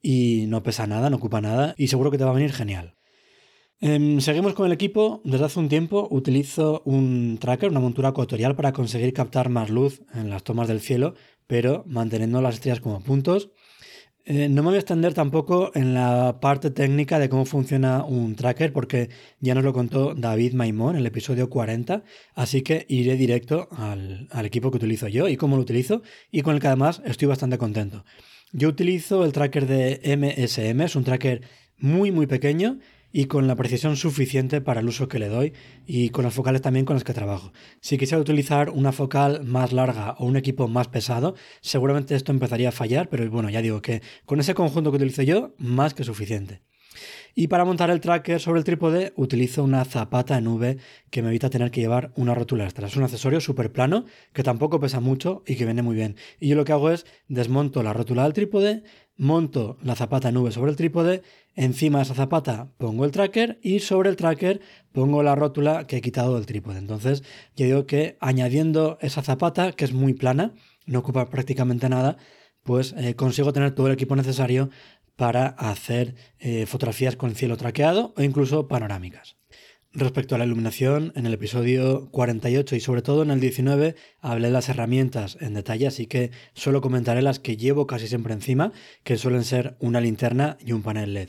y 0.00 0.46
no 0.46 0.62
pesa 0.62 0.86
nada, 0.86 1.10
no 1.10 1.16
ocupa 1.16 1.40
nada 1.40 1.74
y 1.76 1.88
seguro 1.88 2.10
que 2.10 2.18
te 2.18 2.24
va 2.24 2.30
a 2.30 2.34
venir 2.34 2.52
genial. 2.52 2.94
Eh, 3.84 4.18
seguimos 4.20 4.54
con 4.54 4.66
el 4.66 4.72
equipo. 4.72 5.20
Desde 5.24 5.44
hace 5.44 5.58
un 5.58 5.68
tiempo 5.68 6.06
utilizo 6.12 6.82
un 6.84 7.36
tracker, 7.40 7.70
una 7.70 7.80
montura 7.80 8.10
ecuatorial 8.10 8.54
para 8.54 8.72
conseguir 8.72 9.12
captar 9.12 9.48
más 9.48 9.70
luz 9.70 10.02
en 10.14 10.30
las 10.30 10.44
tomas 10.44 10.68
del 10.68 10.80
cielo 10.80 11.14
pero 11.52 11.84
manteniendo 11.86 12.40
las 12.40 12.54
estrellas 12.54 12.80
como 12.80 13.02
puntos. 13.02 13.50
Eh, 14.24 14.48
no 14.48 14.62
me 14.62 14.68
voy 14.68 14.76
a 14.76 14.78
extender 14.78 15.12
tampoco 15.12 15.70
en 15.74 15.92
la 15.92 16.40
parte 16.40 16.70
técnica 16.70 17.18
de 17.18 17.28
cómo 17.28 17.44
funciona 17.44 18.06
un 18.06 18.36
tracker 18.36 18.72
porque 18.72 19.10
ya 19.38 19.54
nos 19.54 19.62
lo 19.62 19.74
contó 19.74 20.14
David 20.14 20.54
Maimón 20.54 20.94
en 20.94 21.00
el 21.00 21.06
episodio 21.08 21.50
40, 21.50 22.04
así 22.34 22.62
que 22.62 22.86
iré 22.88 23.16
directo 23.16 23.68
al, 23.70 24.28
al 24.30 24.46
equipo 24.46 24.70
que 24.70 24.78
utilizo 24.78 25.08
yo 25.08 25.28
y 25.28 25.36
cómo 25.36 25.56
lo 25.56 25.62
utilizo 25.62 26.00
y 26.30 26.40
con 26.40 26.54
el 26.54 26.60
que 26.62 26.68
además 26.68 27.02
estoy 27.04 27.28
bastante 27.28 27.58
contento. 27.58 28.06
Yo 28.52 28.70
utilizo 28.70 29.22
el 29.22 29.32
tracker 29.32 29.66
de 29.66 30.00
MSM, 30.16 30.80
es 30.80 30.96
un 30.96 31.04
tracker 31.04 31.42
muy 31.76 32.12
muy 32.12 32.26
pequeño 32.26 32.78
y 33.12 33.26
con 33.26 33.46
la 33.46 33.56
precisión 33.56 33.96
suficiente 33.96 34.60
para 34.60 34.80
el 34.80 34.88
uso 34.88 35.08
que 35.08 35.18
le 35.18 35.28
doy 35.28 35.52
y 35.86 36.08
con 36.08 36.24
las 36.24 36.34
focales 36.34 36.62
también 36.62 36.84
con 36.84 36.96
las 36.96 37.04
que 37.04 37.14
trabajo. 37.14 37.52
Si 37.80 37.98
quisiera 37.98 38.20
utilizar 38.20 38.70
una 38.70 38.92
focal 38.92 39.44
más 39.44 39.72
larga 39.72 40.14
o 40.18 40.24
un 40.24 40.36
equipo 40.36 40.68
más 40.68 40.88
pesado, 40.88 41.34
seguramente 41.60 42.14
esto 42.14 42.32
empezaría 42.32 42.70
a 42.70 42.72
fallar, 42.72 43.08
pero 43.08 43.28
bueno, 43.30 43.50
ya 43.50 43.62
digo 43.62 43.82
que 43.82 44.02
con 44.24 44.40
ese 44.40 44.54
conjunto 44.54 44.90
que 44.90 44.96
utilizo 44.96 45.22
yo, 45.22 45.54
más 45.58 45.94
que 45.94 46.04
suficiente. 46.04 46.62
Y 47.34 47.48
para 47.48 47.64
montar 47.64 47.90
el 47.90 48.00
tracker 48.00 48.40
sobre 48.40 48.58
el 48.58 48.64
trípode 48.64 49.14
utilizo 49.16 49.64
una 49.64 49.84
zapata 49.86 50.36
en 50.36 50.48
V 50.48 50.76
que 51.10 51.22
me 51.22 51.28
evita 51.28 51.48
tener 51.48 51.70
que 51.70 51.80
llevar 51.80 52.12
una 52.14 52.34
rótula 52.34 52.64
extra. 52.64 52.86
Es 52.86 52.96
un 52.96 53.04
accesorio 53.04 53.40
súper 53.40 53.72
plano 53.72 54.04
que 54.34 54.42
tampoco 54.42 54.80
pesa 54.80 55.00
mucho 55.00 55.42
y 55.46 55.56
que 55.56 55.64
viene 55.64 55.80
muy 55.80 55.96
bien. 55.96 56.16
Y 56.40 56.48
yo 56.48 56.56
lo 56.56 56.66
que 56.66 56.72
hago 56.72 56.90
es 56.90 57.06
desmonto 57.28 57.82
la 57.82 57.94
rótula 57.94 58.24
del 58.24 58.34
trípode, 58.34 58.82
monto 59.16 59.76
la 59.82 59.94
zapata 59.94 60.30
V 60.30 60.50
sobre 60.52 60.70
el 60.70 60.76
trípode, 60.76 61.22
encima 61.54 61.98
de 61.98 62.04
esa 62.04 62.14
zapata 62.14 62.72
pongo 62.78 63.04
el 63.04 63.10
tracker 63.10 63.58
y 63.62 63.80
sobre 63.80 64.10
el 64.10 64.16
tracker 64.16 64.60
pongo 64.92 65.22
la 65.22 65.34
rótula 65.34 65.86
que 65.86 65.98
he 65.98 66.00
quitado 66.00 66.34
del 66.34 66.46
trípode. 66.46 66.78
Entonces 66.78 67.22
yo 67.56 67.66
digo 67.66 67.86
que 67.86 68.16
añadiendo 68.20 68.98
esa 69.00 69.22
zapata, 69.22 69.72
que 69.72 69.84
es 69.84 69.92
muy 69.92 70.14
plana, 70.14 70.54
no 70.86 71.00
ocupa 71.00 71.28
prácticamente 71.28 71.88
nada, 71.88 72.16
pues 72.62 72.94
eh, 72.96 73.14
consigo 73.14 73.52
tener 73.52 73.74
todo 73.74 73.88
el 73.88 73.94
equipo 73.94 74.16
necesario 74.16 74.70
para 75.16 75.46
hacer 75.46 76.14
eh, 76.38 76.66
fotografías 76.66 77.16
con 77.16 77.34
cielo 77.34 77.56
traqueado 77.56 78.14
o 78.16 78.22
incluso 78.22 78.66
panorámicas. 78.66 79.36
Respecto 79.94 80.34
a 80.34 80.38
la 80.38 80.46
iluminación, 80.46 81.12
en 81.16 81.26
el 81.26 81.34
episodio 81.34 82.08
48 82.12 82.76
y 82.76 82.80
sobre 82.80 83.02
todo 83.02 83.22
en 83.22 83.30
el 83.30 83.40
19 83.40 83.94
hablé 84.22 84.46
de 84.46 84.52
las 84.52 84.70
herramientas 84.70 85.36
en 85.38 85.52
detalle, 85.52 85.86
así 85.86 86.06
que 86.06 86.30
solo 86.54 86.80
comentaré 86.80 87.20
las 87.20 87.38
que 87.38 87.58
llevo 87.58 87.86
casi 87.86 88.08
siempre 88.08 88.32
encima, 88.32 88.72
que 89.04 89.18
suelen 89.18 89.44
ser 89.44 89.76
una 89.80 90.00
linterna 90.00 90.56
y 90.64 90.72
un 90.72 90.80
panel 90.80 91.12
LED. 91.12 91.28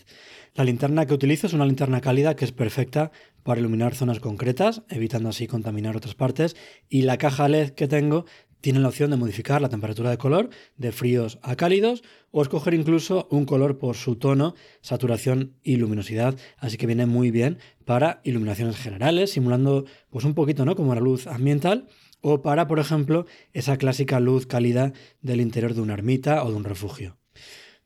La 0.56 0.64
linterna 0.64 1.06
que 1.06 1.14
utilizo 1.14 1.46
es 1.46 1.52
una 1.52 1.66
linterna 1.66 2.00
cálida 2.00 2.38
que 2.38 2.46
es 2.46 2.54
perfecta 2.54 3.12
para 3.44 3.60
iluminar 3.60 3.96
zonas 3.96 4.22
concretas, 4.22 4.84
evitando 4.90 5.28
así 5.28 5.46
contaminar 5.46 5.98
otras 5.98 6.16
partes, 6.16 6.56
y 6.88 7.02
la 7.02 7.18
caja 7.18 7.50
LED 7.50 7.72
que 7.72 7.90
tengo 7.90 8.26
tiene 8.64 8.80
la 8.80 8.88
opción 8.88 9.12
de 9.12 9.18
modificar 9.18 9.62
la 9.62 9.68
temperatura 9.68 10.10
de 10.10 10.18
color 10.18 10.50
de 10.78 10.94
fríos 10.94 11.38
a 11.42 11.58
cálidos 11.58 12.02
o 12.32 12.42
escoger 12.42 12.74
incluso 12.74 13.28
un 13.30 13.44
color 13.44 13.78
por 13.78 13.98
su 13.98 14.16
tono, 14.16 14.56
saturación 14.80 15.58
y 15.64 15.76
luminosidad, 15.76 16.38
así 16.58 16.78
que 16.78 16.88
viene 16.88 17.06
muy 17.06 17.30
bien 17.30 17.58
para 17.84 18.22
iluminaciones 18.24 18.78
generales, 18.78 19.32
simulando 19.32 19.84
pues 20.10 20.24
un 20.24 20.34
poquito, 20.34 20.64
¿no? 20.64 20.78
como 20.78 20.96
la 20.96 21.02
luz 21.02 21.28
ambiental 21.28 21.90
o 22.22 22.42
para, 22.42 22.66
por 22.70 22.80
ejemplo, 22.80 23.26
esa 23.52 23.76
clásica 23.76 24.22
luz 24.22 24.46
cálida 24.46 24.94
del 25.22 25.42
interior 25.42 25.74
de 25.74 25.82
una 25.82 25.96
ermita 25.96 26.42
o 26.46 26.50
de 26.50 26.56
un 26.56 26.64
refugio. 26.64 27.18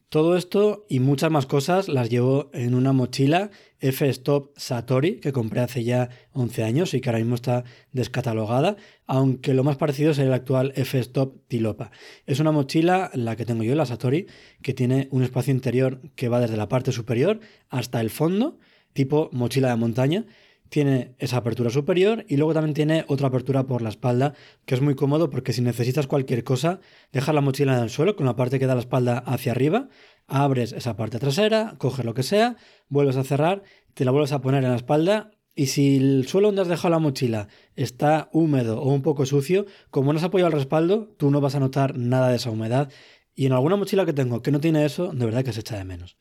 Todo 0.10 0.38
esto 0.38 0.86
y 0.88 1.00
muchas 1.00 1.32
más 1.32 1.48
cosas 1.48 1.90
las 1.90 2.12
llevo 2.12 2.52
en 2.54 2.76
una 2.76 2.94
mochila 2.94 3.50
F-Stop 3.80 4.58
Satori 4.58 5.20
que 5.20 5.32
compré 5.32 5.62
hace 5.62 5.84
ya 5.84 6.10
11 6.34 6.64
años 6.64 6.94
y 6.94 7.02
que 7.02 7.10
ahora 7.10 7.20
mismo 7.20 7.36
está 7.36 7.64
descatalogada, 7.92 8.78
aunque 9.06 9.54
lo 9.54 9.64
más 9.64 9.78
parecido 9.78 10.12
es 10.12 10.20
el 10.20 10.34
actual 10.34 10.74
F-Stop 10.76 11.48
Tilopa. 11.48 11.92
Es 12.26 12.40
una 12.40 12.52
mochila, 12.52 13.12
la 13.14 13.36
que 13.36 13.46
tengo 13.46 13.64
yo, 13.64 13.76
la 13.76 13.86
Satori, 13.86 14.28
que 14.62 14.74
tiene 14.74 15.08
un 15.12 15.24
espacio 15.24 15.54
interior 15.54 16.02
que 16.16 16.30
va 16.30 16.40
desde 16.40 16.58
la 16.58 16.70
parte 16.70 16.92
superior 16.92 17.40
hasta 17.70 18.02
el 18.02 18.10
fondo, 18.10 18.58
tipo 18.94 19.30
mochila 19.32 19.70
de 19.70 19.76
montaña, 19.76 20.26
tiene 20.70 21.16
esa 21.20 21.38
apertura 21.38 21.70
superior 21.70 22.26
y 22.28 22.38
luego 22.38 22.54
también 22.54 22.74
tiene 22.74 23.06
otra 23.08 23.28
apertura 23.28 23.64
por 23.64 23.82
la 23.82 23.90
espalda, 23.90 24.34
que 24.66 24.76
es 24.76 24.82
muy 24.82 24.96
cómodo 24.96 25.30
porque 25.30 25.54
si 25.54 25.62
necesitas 25.62 26.08
cualquier 26.08 26.44
cosa, 26.44 26.80
dejas 27.12 27.34
la 27.34 27.42
mochila 27.42 27.78
en 27.78 27.84
el 27.84 27.90
suelo 27.90 28.16
con 28.16 28.26
la 28.26 28.36
parte 28.36 28.60
que 28.60 28.68
da 28.68 28.76
la 28.76 28.82
espalda 28.82 29.20
hacia 29.20 29.52
arriba, 29.52 29.90
abres 30.28 30.74
esa 30.74 30.96
parte 30.96 31.20
trasera, 31.20 31.76
coges 31.78 32.06
lo 32.06 32.14
que 32.14 32.24
sea, 32.24 32.58
vuelves 32.90 33.16
a 33.16 33.24
cerrar, 33.24 33.64
te 33.94 34.06
la 34.06 34.12
vuelves 34.12 34.32
a 34.32 34.42
poner 34.42 34.64
en 34.64 34.72
la 34.72 34.76
espalda 34.76 35.32
y 35.58 35.68
si 35.68 35.98
el 35.98 36.28
suelo 36.28 36.50
donde 36.50 36.62
has 36.62 36.68
dejado 36.68 36.92
la 36.92 37.00
mochila 37.00 37.48
está 37.76 38.30
húmedo 38.32 38.80
o 38.80 38.94
un 38.94 39.02
poco 39.02 39.26
sucio, 39.26 39.66
como 39.90 40.14
no 40.14 40.20
has 40.20 40.26
apoyado 40.26 40.50
el 40.50 40.54
respaldo, 40.54 41.16
tú 41.18 41.32
no 41.32 41.42
vas 41.42 41.56
a 41.56 41.60
notar 41.60 41.98
nada 41.98 42.30
de 42.30 42.36
esa 42.36 42.52
humedad. 42.52 42.92
Y 43.34 43.48
en 43.48 43.54
alguna 43.54 43.76
mochila 43.76 44.06
que 44.06 44.14
tengo 44.14 44.44
que 44.44 44.52
no 44.52 44.60
tiene 44.60 44.86
eso, 44.86 45.12
de 45.12 45.26
verdad 45.26 45.44
que 45.44 45.54
se 45.54 45.62
echa 45.62 45.76
de 45.76 45.84
menos. 45.84 46.16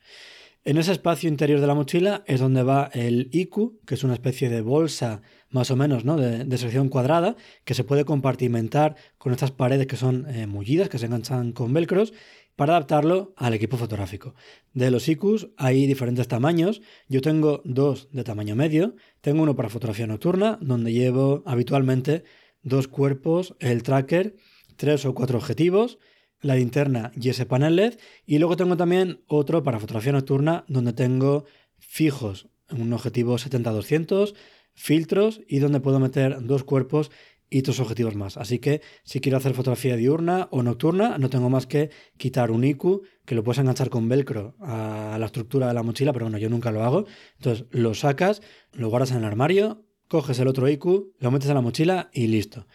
En 0.64 0.78
ese 0.78 0.90
espacio 0.90 1.28
interior 1.28 1.60
de 1.60 1.66
la 1.66 1.74
mochila 1.74 2.24
es 2.26 2.40
donde 2.40 2.62
va 2.62 2.90
el 2.94 3.28
IQ, 3.30 3.84
que 3.86 3.94
es 3.94 4.04
una 4.04 4.14
especie 4.14 4.48
de 4.48 4.62
bolsa 4.62 5.20
más 5.50 5.70
o 5.70 5.76
menos 5.76 6.06
¿no? 6.06 6.16
de, 6.16 6.58
sección 6.58 6.88
cuadrada, 6.88 7.36
que 7.64 7.74
se 7.74 7.84
puede 7.84 8.06
compartimentar 8.06 8.96
con 9.18 9.32
estas 9.32 9.50
paredes 9.50 9.86
que 9.86 9.96
son 9.96 10.26
eh, 10.28 10.46
mullidas, 10.46 10.88
que 10.88 10.98
se 10.98 11.06
enganchan 11.06 11.52
con 11.52 11.74
velcros, 11.74 12.14
para 12.56 12.72
adaptarlo 12.72 13.34
al 13.36 13.54
equipo 13.54 13.76
fotográfico. 13.76 14.34
De 14.72 14.90
los 14.90 15.08
IQs 15.08 15.48
hay 15.56 15.86
diferentes 15.86 16.26
tamaños. 16.26 16.82
Yo 17.08 17.20
tengo 17.20 17.62
dos 17.64 18.08
de 18.12 18.24
tamaño 18.24 18.56
medio. 18.56 18.96
Tengo 19.20 19.42
uno 19.42 19.54
para 19.54 19.68
fotografía 19.68 20.06
nocturna, 20.06 20.58
donde 20.60 20.92
llevo 20.92 21.42
habitualmente 21.46 22.24
dos 22.62 22.88
cuerpos, 22.88 23.54
el 23.60 23.82
tracker, 23.82 24.36
tres 24.76 25.04
o 25.04 25.14
cuatro 25.14 25.38
objetivos 25.38 25.98
la 26.42 26.54
linterna 26.54 27.12
y 27.14 27.30
ese 27.30 27.46
panel 27.46 27.76
LED. 27.76 27.94
Y 28.26 28.38
luego 28.38 28.56
tengo 28.56 28.76
también 28.76 29.22
otro 29.26 29.62
para 29.62 29.80
fotografía 29.80 30.12
nocturna 30.12 30.64
donde 30.68 30.92
tengo 30.92 31.44
fijos 31.78 32.48
un 32.70 32.92
objetivo 32.92 33.36
70-200, 33.36 34.34
filtros 34.74 35.40
y 35.48 35.58
donde 35.58 35.80
puedo 35.80 36.00
meter 36.00 36.42
dos 36.42 36.64
cuerpos 36.64 37.10
y 37.50 37.62
dos 37.62 37.80
objetivos 37.80 38.16
más. 38.16 38.36
Así 38.36 38.58
que 38.58 38.80
si 39.04 39.20
quiero 39.20 39.38
hacer 39.38 39.54
fotografía 39.54 39.96
diurna 39.96 40.48
o 40.50 40.62
nocturna, 40.62 41.18
no 41.18 41.30
tengo 41.30 41.50
más 41.50 41.66
que 41.66 41.90
quitar 42.16 42.50
un 42.50 42.64
IQ 42.64 43.02
que 43.24 43.34
lo 43.34 43.44
puedes 43.44 43.58
enganchar 43.58 43.90
con 43.90 44.08
velcro 44.08 44.54
a 44.60 45.16
la 45.18 45.26
estructura 45.26 45.68
de 45.68 45.74
la 45.74 45.82
mochila, 45.82 46.12
pero 46.12 46.26
bueno, 46.26 46.38
yo 46.38 46.50
nunca 46.50 46.70
lo 46.70 46.84
hago. 46.84 47.06
Entonces 47.36 47.66
lo 47.70 47.94
sacas, 47.94 48.42
lo 48.72 48.88
guardas 48.88 49.12
en 49.12 49.18
el 49.18 49.24
armario, 49.24 49.84
coges 50.08 50.38
el 50.38 50.48
otro 50.48 50.68
IQ, 50.68 51.14
lo 51.18 51.30
metes 51.30 51.48
en 51.48 51.54
la 51.54 51.60
mochila 51.60 52.10
y 52.12 52.26
listo. 52.26 52.66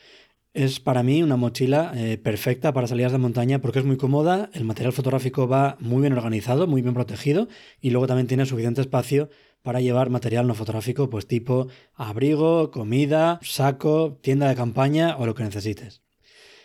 Es 0.54 0.82
para 0.82 1.02
mí 1.02 1.24
una 1.24 1.38
mochila 1.38 1.94
eh, 1.96 2.18
perfecta 2.18 2.74
para 2.74 2.86
salidas 2.86 3.14
de 3.14 3.18
montaña 3.18 3.62
porque 3.62 3.80
es 3.80 3.86
muy 3.86 3.96
cómoda, 3.96 4.50
el 4.54 4.66
material 4.66 4.92
fotográfico 4.92 5.48
va 5.48 5.78
muy 5.80 6.02
bien 6.02 6.12
organizado, 6.12 6.68
muy 6.68 6.82
bien 6.82 6.94
protegido 6.94 7.48
y 7.80 7.92
luego 7.92 8.06
también 8.08 8.28
tiene 8.28 8.46
suficiente 8.46 8.82
espacio 8.82 9.30
para 9.62 9.82
llevar 9.82 10.10
material 10.10 10.47
no 10.47 10.56
fotográfico, 10.56 11.10
pues 11.10 11.28
tipo 11.28 11.67
abrigo, 11.93 12.71
comida, 12.71 13.39
saco, 13.43 14.17
tienda 14.21 14.50
de 14.50 14.56
campaña 14.56 15.17
o 15.17 15.26
lo 15.26 15.36
que 15.36 15.43
necesites. 15.43 16.02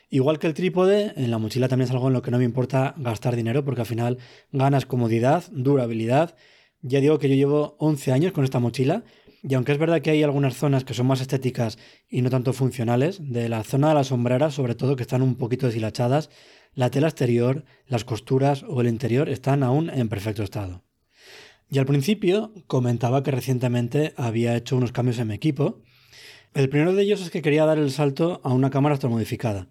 Igual 0.08 0.38
que 0.38 0.46
el 0.46 0.54
trípode, 0.54 1.12
en 1.16 1.30
la 1.30 1.38
mochila 1.38 1.68
también 1.68 1.88
es 1.88 1.92
algo 1.92 2.06
en 2.06 2.14
lo 2.14 2.22
que 2.22 2.30
no 2.30 2.38
me 2.38 2.44
importa 2.44 2.94
gastar 2.96 3.34
dinero 3.34 3.64
porque 3.64 3.80
al 3.80 3.86
final 3.86 4.18
ganas 4.52 4.86
comodidad, 4.86 5.44
durabilidad. 5.50 6.36
Ya 6.80 7.00
digo 7.00 7.18
que 7.18 7.28
yo 7.28 7.34
llevo 7.34 7.76
11 7.80 8.12
años 8.12 8.32
con 8.32 8.44
esta 8.44 8.60
mochila 8.60 9.02
y 9.42 9.54
aunque 9.54 9.72
es 9.72 9.78
verdad 9.78 10.00
que 10.00 10.10
hay 10.10 10.22
algunas 10.22 10.56
zonas 10.56 10.84
que 10.84 10.94
son 10.94 11.06
más 11.06 11.20
estéticas 11.20 11.78
y 12.08 12.22
no 12.22 12.30
tanto 12.30 12.52
funcionales, 12.52 13.18
de 13.20 13.48
la 13.48 13.64
zona 13.64 13.88
de 13.88 13.94
las 13.94 14.08
sombreras, 14.08 14.54
sobre 14.54 14.74
todo 14.74 14.96
que 14.96 15.02
están 15.02 15.22
un 15.22 15.36
poquito 15.36 15.66
deshilachadas, 15.66 16.30
la 16.74 16.90
tela 16.90 17.08
exterior, 17.08 17.64
las 17.86 18.04
costuras 18.04 18.64
o 18.68 18.80
el 18.80 18.88
interior 18.88 19.28
están 19.28 19.62
aún 19.62 19.90
en 19.90 20.08
perfecto 20.08 20.42
estado. 20.42 20.85
Y 21.70 21.78
al 21.78 21.86
principio 21.86 22.52
comentaba 22.66 23.22
que 23.22 23.30
recientemente 23.30 24.14
había 24.16 24.56
hecho 24.56 24.76
unos 24.76 24.92
cambios 24.92 25.18
en 25.18 25.28
mi 25.28 25.34
equipo. 25.34 25.82
El 26.54 26.68
primero 26.68 26.94
de 26.94 27.02
ellos 27.02 27.20
es 27.20 27.30
que 27.30 27.42
quería 27.42 27.66
dar 27.66 27.78
el 27.78 27.90
salto 27.90 28.40
a 28.44 28.52
una 28.52 28.70
cámara 28.70 28.94
astromodificada. 28.94 29.68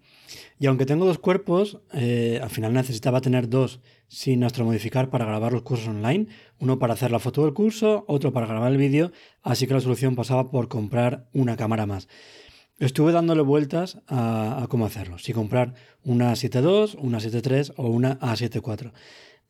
Y 0.58 0.66
aunque 0.66 0.86
tengo 0.86 1.04
dos 1.04 1.18
cuerpos, 1.18 1.80
eh, 1.92 2.38
al 2.42 2.50
final 2.50 2.72
necesitaba 2.72 3.20
tener 3.20 3.48
dos 3.48 3.80
sin 4.08 4.44
astromodificar 4.44 5.10
para 5.10 5.24
grabar 5.24 5.52
los 5.52 5.62
cursos 5.62 5.88
online, 5.88 6.28
uno 6.58 6.78
para 6.78 6.94
hacer 6.94 7.10
la 7.10 7.18
foto 7.18 7.44
del 7.44 7.54
curso, 7.54 8.04
otro 8.08 8.32
para 8.32 8.46
grabar 8.46 8.72
el 8.72 8.78
vídeo, 8.78 9.12
así 9.42 9.66
que 9.66 9.74
la 9.74 9.80
solución 9.80 10.14
pasaba 10.14 10.50
por 10.50 10.68
comprar 10.68 11.28
una 11.32 11.56
cámara 11.56 11.86
más. 11.86 12.08
Estuve 12.78 13.12
dándole 13.12 13.42
vueltas 13.42 13.98
a, 14.06 14.66
cómo 14.68 14.84
hacerlo, 14.84 15.18
si 15.18 15.32
comprar 15.32 15.74
una 16.04 16.32
7.2, 16.32 16.96
una 16.98 17.18
7.3 17.18 17.72
o 17.76 17.88
una 17.88 18.18
A7.4. 18.20 18.92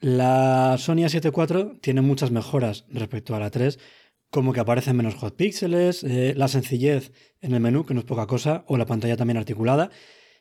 La 0.00 0.76
Sony 0.78 1.04
A7 1.04 1.80
tiene 1.80 2.00
muchas 2.02 2.30
mejoras 2.30 2.84
respecto 2.90 3.34
a 3.34 3.40
la 3.40 3.50
3, 3.50 3.78
como 4.30 4.52
que 4.52 4.60
aparecen 4.60 4.96
menos 4.96 5.14
hot 5.14 5.36
píxeles, 5.36 6.04
eh, 6.04 6.34
la 6.36 6.48
sencillez 6.48 7.12
en 7.40 7.54
el 7.54 7.60
menú, 7.60 7.84
que 7.86 7.94
no 7.94 8.00
es 8.00 8.06
poca 8.06 8.26
cosa, 8.26 8.64
o 8.66 8.76
la 8.76 8.86
pantalla 8.86 9.16
también 9.16 9.38
articulada, 9.38 9.90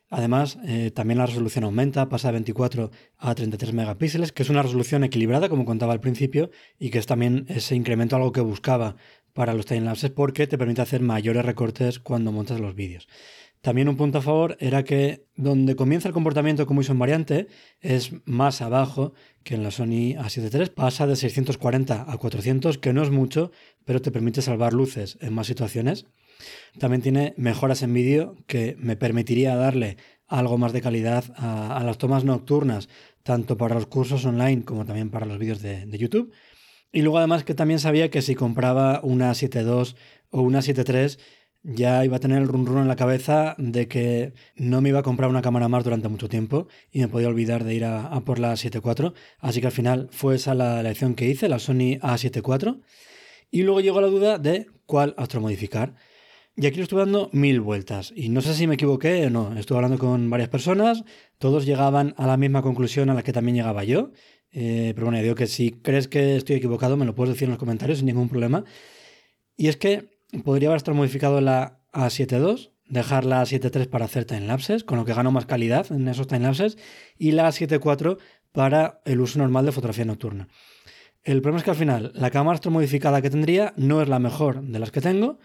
Además, 0.09 0.59
eh, 0.65 0.91
también 0.91 1.17
la 1.17 1.25
resolución 1.25 1.63
aumenta, 1.63 2.09
pasa 2.09 2.27
de 2.27 2.33
24 2.33 2.91
a 3.17 3.35
33 3.35 3.73
megapíxeles, 3.73 4.31
que 4.31 4.43
es 4.43 4.49
una 4.49 4.61
resolución 4.61 5.03
equilibrada, 5.03 5.49
como 5.49 5.65
contaba 5.65 5.93
al 5.93 5.99
principio, 5.99 6.51
y 6.77 6.91
que 6.91 6.99
es 6.99 7.07
también 7.07 7.45
ese 7.49 7.75
incremento 7.75 8.15
algo 8.15 8.31
que 8.31 8.41
buscaba 8.41 8.97
para 9.33 9.53
los 9.53 9.65
timelapses 9.65 10.11
porque 10.11 10.47
te 10.47 10.57
permite 10.57 10.81
hacer 10.81 11.01
mayores 11.01 11.43
recortes 11.43 11.99
cuando 11.99 12.31
montas 12.31 12.59
los 12.59 12.75
vídeos. 12.75 13.07
También 13.61 13.89
un 13.89 13.97
punto 13.97 14.19
a 14.19 14.21
favor 14.21 14.57
era 14.59 14.83
que 14.83 15.25
donde 15.35 15.75
comienza 15.75 16.07
el 16.07 16.13
comportamiento 16.13 16.67
como 16.67 16.81
ISO 16.81 16.93
variante 16.93 17.47
es 17.81 18.13
más 18.25 18.61
abajo 18.61 19.13
que 19.45 19.53
en 19.53 19.63
la 19.63 19.71
Sony 19.71 20.17
A7 20.17 20.49
III. 20.51 20.71
Pasa 20.71 21.05
de 21.05 21.15
640 21.15 22.11
a 22.11 22.17
400, 22.17 22.79
que 22.79 22.93
no 22.93 23.03
es 23.03 23.11
mucho, 23.11 23.51
pero 23.85 24.01
te 24.01 24.11
permite 24.11 24.41
salvar 24.41 24.73
luces 24.73 25.17
en 25.21 25.33
más 25.33 25.45
situaciones. 25.45 26.07
También 26.79 27.03
tiene 27.03 27.35
mejoras 27.37 27.83
en 27.83 27.93
vídeo 27.93 28.35
que 28.47 28.75
me 28.79 28.97
permitiría 28.97 29.55
darle 29.55 29.97
algo 30.27 30.57
más 30.57 30.73
de 30.73 30.81
calidad 30.81 31.25
a, 31.37 31.81
las 31.85 31.99
tomas 31.99 32.25
nocturnas, 32.25 32.89
tanto 33.21 33.55
para 33.55 33.75
los 33.75 33.85
cursos 33.85 34.25
online 34.25 34.65
como 34.65 34.83
también 34.83 35.11
para 35.11 35.27
los 35.27 35.37
vídeos 35.37 35.61
de, 35.61 35.85
de 35.85 35.97
YouTube. 35.97 36.33
Y 36.91 37.03
luego 37.03 37.19
además 37.19 37.43
que 37.43 37.53
también 37.53 37.79
sabía 37.79 38.09
que 38.09 38.23
si 38.23 38.33
compraba 38.33 38.99
una 39.03 39.29
7.2 39.31 39.95
o 40.31 40.41
una 40.41 40.59
7.3 40.59 41.19
ya 41.65 42.05
iba 42.05 42.17
a 42.17 42.19
tener 42.19 42.41
el 42.41 42.47
run 42.47 42.65
run 42.65 42.83
en 42.83 42.87
la 42.87 42.95
cabeza 42.95 43.55
de 43.57 43.87
que 43.87 44.33
no 44.55 44.81
me 44.81 44.89
iba 44.89 44.99
a 44.99 45.03
comprar 45.03 45.29
una 45.29 45.41
cámara 45.41 45.67
más 45.67 45.83
durante 45.83 46.07
mucho 46.09 46.29
tiempo 46.29 46.67
y 46.91 46.99
me 46.99 47.07
podía 47.07 47.27
olvidar 47.27 47.63
de 47.63 47.73
ir 47.73 47.85
a, 47.85 48.19
por 48.21 48.37
la 48.37 48.53
7.4. 48.53 49.13
Así 49.39 49.61
que 49.61 49.67
al 49.67 49.73
final 49.73 50.07
fue 50.11 50.35
esa 50.35 50.53
la 50.53 50.79
elección 50.79 51.15
que 51.15 51.27
hice, 51.27 51.49
la 51.49 51.57
Sony 51.57 51.97
A7 52.01 52.81
Y 53.49 53.63
luego 53.63 53.81
llegó 53.81 53.99
la 53.99 54.07
duda 54.07 54.37
de 54.37 54.67
cuál 54.85 55.15
astromodificar. 55.17 55.95
Y 56.55 56.67
aquí 56.67 56.77
lo 56.77 56.83
estuve 56.83 57.01
dando 57.01 57.29
mil 57.33 57.59
vueltas. 57.61 58.13
Y 58.15 58.29
no 58.29 58.41
sé 58.41 58.53
si 58.53 58.67
me 58.67 58.75
equivoqué 58.75 59.25
o 59.25 59.29
no. 59.29 59.57
Estuve 59.57 59.79
hablando 59.79 59.97
con 59.97 60.29
varias 60.29 60.49
personas. 60.49 61.03
Todos 61.39 61.65
llegaban 61.65 62.13
a 62.17 62.27
la 62.27 62.37
misma 62.37 62.61
conclusión 62.61 63.09
a 63.09 63.13
la 63.13 63.23
que 63.23 63.33
también 63.33 63.57
llegaba 63.57 63.83
yo. 63.83 64.11
Eh, 64.51 64.93
pero 64.95 65.07
bueno, 65.07 65.21
digo 65.21 65.35
que 65.35 65.47
si 65.47 65.71
crees 65.71 66.07
que 66.07 66.37
estoy 66.37 66.57
equivocado, 66.57 66.95
me 66.95 67.05
lo 67.05 67.15
puedes 67.15 67.33
decir 67.33 67.47
en 67.47 67.51
los 67.51 67.59
comentarios 67.59 67.97
sin 67.97 68.05
ningún 68.05 68.29
problema. 68.29 68.63
Y 69.57 69.67
es 69.67 69.75
que 69.77 70.14
podría 70.43 70.69
haber 70.69 70.93
modificado 70.93 71.41
la 71.41 71.79
A7.2, 71.93 72.71
dejar 72.87 73.25
la 73.25 73.41
A7.3 73.41 73.87
para 73.87 74.05
hacer 74.05 74.25
timelapses, 74.25 74.83
con 74.83 74.97
lo 74.97 75.05
que 75.05 75.13
gano 75.13 75.31
más 75.31 75.45
calidad 75.45 75.91
en 75.91 76.07
esos 76.07 76.27
timelapses, 76.27 76.77
y 77.17 77.31
la 77.31 77.47
A7.4 77.47 78.17
para 78.51 79.01
el 79.05 79.21
uso 79.21 79.39
normal 79.39 79.65
de 79.65 79.71
fotografía 79.71 80.05
nocturna. 80.05 80.47
El 81.23 81.41
problema 81.41 81.57
es 81.59 81.63
que 81.63 81.71
al 81.71 81.75
final 81.75 82.11
la 82.13 82.29
cámara 82.29 82.59
modificada 82.69 83.21
que 83.21 83.29
tendría 83.29 83.73
no 83.77 84.01
es 84.01 84.07
la 84.07 84.19
mejor 84.19 84.61
de 84.61 84.79
las 84.79 84.91
que 84.91 85.01
tengo, 85.01 85.39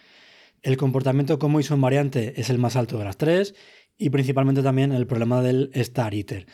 el 0.62 0.76
comportamiento 0.76 1.38
como 1.38 1.58
ISO 1.58 1.74
en 1.74 1.80
variante 1.80 2.38
es 2.38 2.50
el 2.50 2.58
más 2.58 2.76
alto 2.76 2.98
de 2.98 3.04
las 3.04 3.16
tres 3.16 3.54
y 3.96 4.10
principalmente 4.10 4.62
también 4.62 4.92
el 4.92 5.06
problema 5.06 5.40
del 5.42 5.70
Star 5.72 6.14
Eater. 6.14 6.46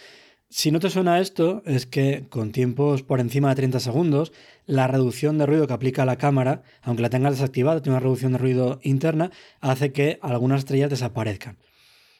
Si 0.49 0.71
no 0.71 0.79
te 0.79 0.91
suena 0.91 1.19
esto, 1.19 1.63
es 1.67 1.87
que 1.87 2.27
con 2.29 2.53
tiempos 2.53 3.03
por 3.03 3.19
encima 3.19 3.49
de 3.49 3.57
30 3.57 3.81
segundos, 3.81 4.33
la 4.65 4.87
reducción 4.87 5.39
de 5.39 5.47
ruido 5.47 5.67
que 5.67 5.73
aplica 5.73 6.05
la 6.05 6.19
cámara, 6.19 6.63
aunque 6.83 7.03
la 7.03 7.11
tengas 7.11 7.33
desactivada, 7.33 7.83
tiene 7.83 7.97
una 7.97 8.03
reducción 8.03 8.33
de 8.33 8.39
ruido 8.39 8.79
interna, 8.83 9.33
hace 9.61 9.91
que 9.93 10.21
algunas 10.23 10.61
estrellas 10.61 10.91
desaparezcan. 10.91 11.59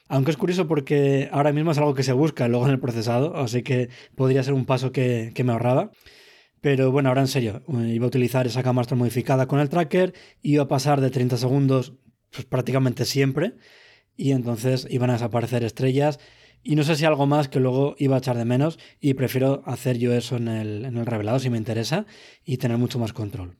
Aunque 0.09 0.31
es 0.31 0.37
curioso 0.37 0.67
porque 0.67 1.29
ahora 1.31 1.53
mismo 1.53 1.71
es 1.71 1.77
algo 1.77 1.93
que 1.93 2.03
se 2.03 2.11
busca 2.11 2.47
luego 2.49 2.65
en 2.65 2.71
el 2.71 2.79
procesado, 2.79 3.35
así 3.37 3.63
que 3.63 3.89
podría 4.15 4.43
ser 4.43 4.53
un 4.53 4.65
paso 4.65 4.91
que, 4.91 5.33
me 5.45 5.51
ahorraba. 5.53 5.91
Pero 6.59 6.91
bueno, 6.91 7.09
ahora 7.09 7.21
en 7.21 7.27
serio, 7.27 7.63
iba 7.67 8.05
a 8.05 8.07
utilizar 8.07 8.45
esa 8.45 8.63
cámara 8.63 8.93
modificada 8.95 9.47
con 9.47 9.59
el 9.59 9.69
tracker, 9.69 10.13
iba 10.41 10.63
a 10.63 10.67
pasar 10.67 10.99
de 10.99 11.11
30 11.11 11.37
segundos 11.37 11.93
pues, 12.31 12.45
prácticamente 12.45 13.05
siempre, 13.05 13.53
y 14.17 14.31
entonces 14.31 14.85
iban 14.89 15.11
a 15.11 15.13
desaparecer 15.13 15.63
estrellas 15.63 16.19
y 16.63 16.75
no 16.75 16.83
sé 16.83 16.95
si 16.95 17.05
algo 17.05 17.25
más 17.25 17.47
que 17.47 17.59
luego 17.59 17.95
iba 17.97 18.15
a 18.15 18.19
echar 18.19 18.37
de 18.37 18.45
menos 18.45 18.79
y 18.99 19.13
prefiero 19.13 19.63
hacer 19.65 19.97
yo 19.97 20.13
eso 20.13 20.37
en 20.37 20.47
el, 20.47 20.85
en 20.85 20.97
el 20.97 21.05
revelado 21.05 21.39
si 21.39 21.49
me 21.49 21.57
interesa 21.57 22.05
y 22.43 22.57
tener 22.57 22.77
mucho 22.77 22.99
más 22.99 23.13
control. 23.13 23.57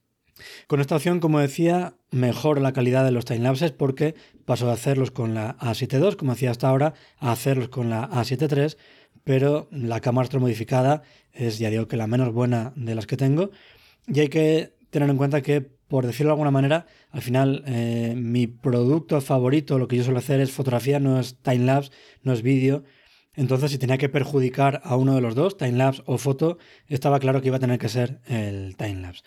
Con 0.67 0.81
esta 0.81 0.95
opción, 0.95 1.19
como 1.19 1.39
decía, 1.39 1.95
mejora 2.12 2.62
la 2.62 2.73
calidad 2.73 3.03
de 3.03 3.12
los 3.12 3.25
timelapses 3.25 3.71
porque 3.71 4.15
paso 4.45 4.67
de 4.67 4.73
hacerlos 4.73 5.12
con 5.12 5.33
la 5.33 5.57
A7 5.57 6.15
como 6.15 6.31
hacía 6.31 6.51
hasta 6.51 6.69
ahora, 6.69 6.93
a 7.19 7.31
hacerlos 7.31 7.69
con 7.69 7.89
la 7.89 8.10
A7 8.10 8.75
pero 9.23 9.67
la 9.71 9.99
cámara 9.99 10.39
modificada 10.39 11.01
es, 11.33 11.60
ya 11.60 11.69
digo, 11.69 11.88
que 11.88 11.97
la 11.97 12.07
menos 12.07 12.31
buena 12.31 12.71
de 12.77 12.95
las 12.95 13.07
que 13.07 13.17
tengo. 13.17 13.51
Y 14.07 14.21
hay 14.21 14.29
que 14.29 14.77
tener 14.89 15.10
en 15.10 15.17
cuenta 15.17 15.41
que, 15.41 15.76
por 15.88 16.06
decirlo 16.06 16.30
de 16.30 16.34
alguna 16.34 16.52
manera, 16.52 16.86
al 17.12 17.21
final 17.21 17.63
eh, 17.65 18.13
mi 18.15 18.47
producto 18.47 19.19
favorito, 19.21 19.80
lo 19.80 19.88
que 19.88 19.97
yo 19.97 20.04
suelo 20.04 20.19
hacer 20.19 20.39
es 20.41 20.52
fotografía, 20.52 21.00
no 21.00 21.19
es 21.19 21.38
timelapse, 21.41 21.91
no 22.23 22.34
es 22.34 22.41
vídeo. 22.41 22.84
Entonces, 23.36 23.71
si 23.71 23.78
tenía 23.78 23.97
que 23.97 24.10
perjudicar 24.10 24.82
a 24.84 24.95
uno 24.97 25.15
de 25.15 25.21
los 25.21 25.36
dos, 25.36 25.58
timelapse 25.58 26.02
o 26.06 26.17
foto, 26.17 26.58
estaba 26.88 27.19
claro 27.19 27.41
que 27.41 27.47
iba 27.47 27.58
a 27.58 27.62
tener 27.62 27.80
que 27.80 27.89
ser 27.89 28.19
el 28.28 28.76
timelapse. 28.76 29.23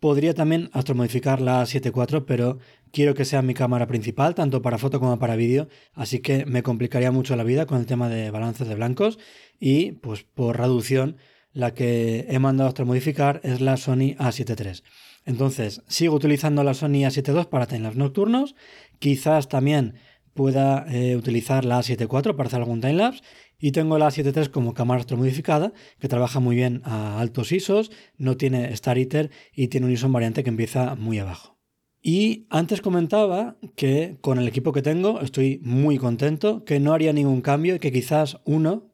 Podría 0.00 0.32
también 0.32 0.70
astromodificar 0.72 1.42
la 1.42 1.62
7.4, 1.62 2.24
pero 2.26 2.58
quiero 2.90 3.14
que 3.14 3.26
sea 3.26 3.42
mi 3.42 3.52
cámara 3.52 3.86
principal, 3.86 4.34
tanto 4.34 4.62
para 4.62 4.78
foto 4.78 4.98
como 4.98 5.18
para 5.18 5.36
vídeo, 5.36 5.68
así 5.92 6.20
que 6.20 6.46
me 6.46 6.62
complicaría 6.62 7.10
mucho 7.10 7.36
la 7.36 7.44
vida 7.44 7.66
con 7.66 7.78
el 7.78 7.86
tema 7.86 8.08
de 8.08 8.30
balances 8.30 8.66
de 8.66 8.74
blancos 8.74 9.18
y, 9.58 9.92
pues 9.92 10.22
por 10.24 10.58
reducción, 10.58 11.18
la 11.52 11.74
que 11.74 12.26
he 12.28 12.38
mandado 12.38 12.68
a 12.68 12.70
astromodificar 12.70 13.40
es 13.42 13.60
la 13.60 13.76
Sony 13.76 14.14
A7 14.18 14.58
III. 14.58 14.82
Entonces, 15.26 15.82
sigo 15.88 16.14
utilizando 16.14 16.64
la 16.64 16.74
Sony 16.74 17.04
A7 17.04 17.34
II 17.34 17.46
para 17.50 17.66
timelapse 17.66 17.98
nocturnos, 17.98 18.54
quizás 18.98 19.48
también 19.48 19.94
pueda 20.34 20.86
eh, 20.88 21.16
utilizar 21.16 21.64
la 21.64 21.80
A7 21.80 22.02
IV 22.02 22.36
para 22.36 22.46
hacer 22.46 22.60
algún 22.60 22.80
timelapse 22.80 23.22
y 23.58 23.72
tengo 23.72 23.98
la 23.98 24.08
A7 24.08 24.34
III 24.34 24.50
como 24.50 24.74
cámara 24.74 25.00
astromodificada 25.00 25.72
que 25.98 26.08
trabaja 26.08 26.40
muy 26.40 26.56
bien 26.56 26.80
a 26.84 27.20
altos 27.20 27.52
ISOs, 27.52 27.90
no 28.16 28.36
tiene 28.36 28.72
Star 28.72 28.98
Eater 28.98 29.30
y 29.52 29.68
tiene 29.68 29.86
un 29.86 29.92
ISO 29.92 30.08
variante 30.08 30.42
que 30.42 30.50
empieza 30.50 30.94
muy 30.94 31.18
abajo. 31.18 31.58
Y 32.02 32.46
antes 32.48 32.80
comentaba 32.80 33.58
que 33.76 34.16
con 34.22 34.38
el 34.38 34.48
equipo 34.48 34.72
que 34.72 34.80
tengo 34.80 35.20
estoy 35.20 35.60
muy 35.62 35.98
contento, 35.98 36.64
que 36.64 36.80
no 36.80 36.94
haría 36.94 37.12
ningún 37.12 37.42
cambio 37.42 37.74
y 37.74 37.78
que 37.78 37.92
quizás 37.92 38.38
uno, 38.44 38.89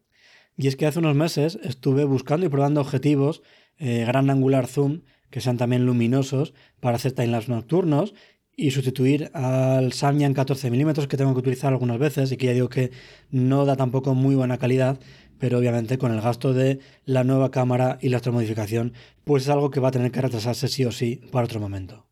y 0.57 0.69
es 0.69 0.77
que 0.77 0.87
hace 0.87 0.99
unos 0.99 1.15
meses 1.15 1.59
estuve 1.63 2.05
buscando 2.05 2.47
y 2.47 2.49
probando 2.49 2.81
objetivos 2.81 3.43
eh, 3.79 4.05
gran 4.07 4.31
angular 4.31 4.67
zoom 4.67 5.03
que 5.31 5.41
sean 5.41 5.59
también 5.59 5.85
luminosos 5.85 6.55
para 6.81 6.97
hacer 6.97 7.13
timelapse 7.13 7.51
nocturnos 7.51 8.15
y 8.57 8.71
sustituir 8.71 9.31
al 9.35 9.93
Samyang 9.93 10.33
14 10.33 10.71
mm 10.71 10.93
que 11.09 11.17
tengo 11.17 11.35
que 11.35 11.41
utilizar 11.41 11.73
algunas 11.73 11.99
veces 11.99 12.33
y 12.33 12.39
que 12.39 12.47
ya 12.47 12.53
digo 12.55 12.71
que 12.71 12.91
no 13.31 13.67
da 13.67 13.77
tampoco 13.77 14.15
muy 14.15 14.35
buena 14.35 14.57
calidad, 14.57 14.99
pero 15.39 15.59
obviamente 15.59 15.99
con 15.99 16.13
el 16.13 16.23
gasto 16.23 16.55
de 16.55 16.79
la 17.05 17.23
nueva 17.23 17.51
cámara 17.51 17.99
y 18.01 18.09
la 18.09 18.23
modificación, 18.33 18.95
pues 19.25 19.43
es 19.43 19.51
algo 19.51 19.71
que 19.71 19.81
va 19.81 19.89
a 19.89 19.91
tener 19.93 20.11
que 20.11 20.23
retrasarse 20.23 20.69
sí 20.69 20.87
o 20.87 20.93
sí 20.93 21.21
para 21.31 21.45
otro 21.45 21.61
momento. 21.61 22.07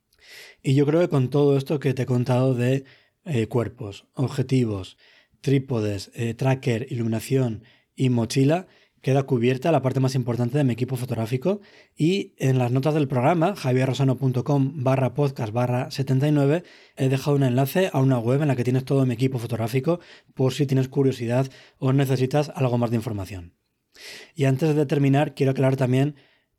Y 0.62 0.74
yo 0.74 0.84
creo 0.84 1.00
que 1.00 1.08
con 1.08 1.30
todo 1.30 1.56
esto 1.56 1.78
que 1.78 1.94
te 1.94 2.02
he 2.02 2.06
contado 2.06 2.54
de 2.54 2.84
eh, 3.24 3.46
cuerpos, 3.46 4.06
objetivos, 4.12 4.98
trípodes, 5.40 6.10
eh, 6.14 6.34
tracker, 6.34 6.86
iluminación 6.90 7.62
y 7.96 8.10
mochila, 8.10 8.66
queda 9.04 9.24
cubierta 9.24 9.70
la 9.70 9.82
parte 9.82 10.00
más 10.00 10.14
importante 10.14 10.56
de 10.56 10.64
mi 10.64 10.72
equipo 10.72 10.96
fotográfico 10.96 11.60
y 11.94 12.32
en 12.38 12.58
las 12.58 12.72
notas 12.72 12.94
del 12.94 13.06
programa, 13.06 13.54
javierrosano.com 13.54 14.82
barra 14.82 15.12
podcast 15.12 15.52
barra 15.52 15.90
79, 15.90 16.64
he 16.96 17.08
dejado 17.10 17.36
un 17.36 17.42
enlace 17.42 17.90
a 17.92 18.00
una 18.00 18.18
web 18.18 18.40
en 18.40 18.48
la 18.48 18.56
que 18.56 18.64
tienes 18.64 18.86
todo 18.86 19.04
mi 19.04 19.12
equipo 19.12 19.38
fotográfico 19.38 20.00
por 20.32 20.54
si 20.54 20.66
tienes 20.66 20.88
curiosidad 20.88 21.50
o 21.78 21.92
necesitas 21.92 22.50
algo 22.54 22.78
más 22.78 22.90
de 22.90 22.96
información. 22.96 23.52
Y 24.34 24.46
antes 24.46 24.74
de 24.74 24.86
terminar, 24.86 25.34
quiero 25.34 25.52
aclarar 25.52 25.76
también 25.76 26.16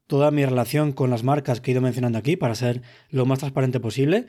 toda 0.07 0.31
mi 0.31 0.45
relación 0.45 0.91
con 0.91 1.09
las 1.09 1.23
marcas 1.23 1.61
que 1.61 1.71
he 1.71 1.73
ido 1.73 1.81
mencionando 1.81 2.19
aquí 2.19 2.37
para 2.37 2.55
ser 2.55 2.81
lo 3.09 3.25
más 3.25 3.39
transparente 3.39 3.79
posible. 3.79 4.27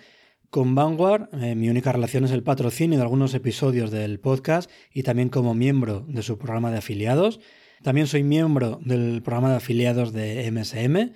Con 0.50 0.74
Vanguard, 0.74 1.28
eh, 1.42 1.54
mi 1.54 1.68
única 1.68 1.92
relación 1.92 2.24
es 2.24 2.30
el 2.30 2.42
patrocinio 2.42 2.98
de 2.98 3.02
algunos 3.02 3.35
episodios 3.35 3.90
del 3.90 4.20
podcast 4.20 4.70
y 4.92 5.02
también 5.02 5.28
como 5.28 5.54
miembro 5.54 6.04
de 6.09 6.22
su 6.22 6.38
programa 6.38 6.70
de 6.70 6.78
afiliados. 6.78 7.40
También 7.82 8.06
soy 8.06 8.22
miembro 8.22 8.78
del 8.85 9.22
programa 9.22 9.50
de 9.50 9.56
afiliados 9.56 10.12
de 10.12 10.50
MSM. 10.50 11.12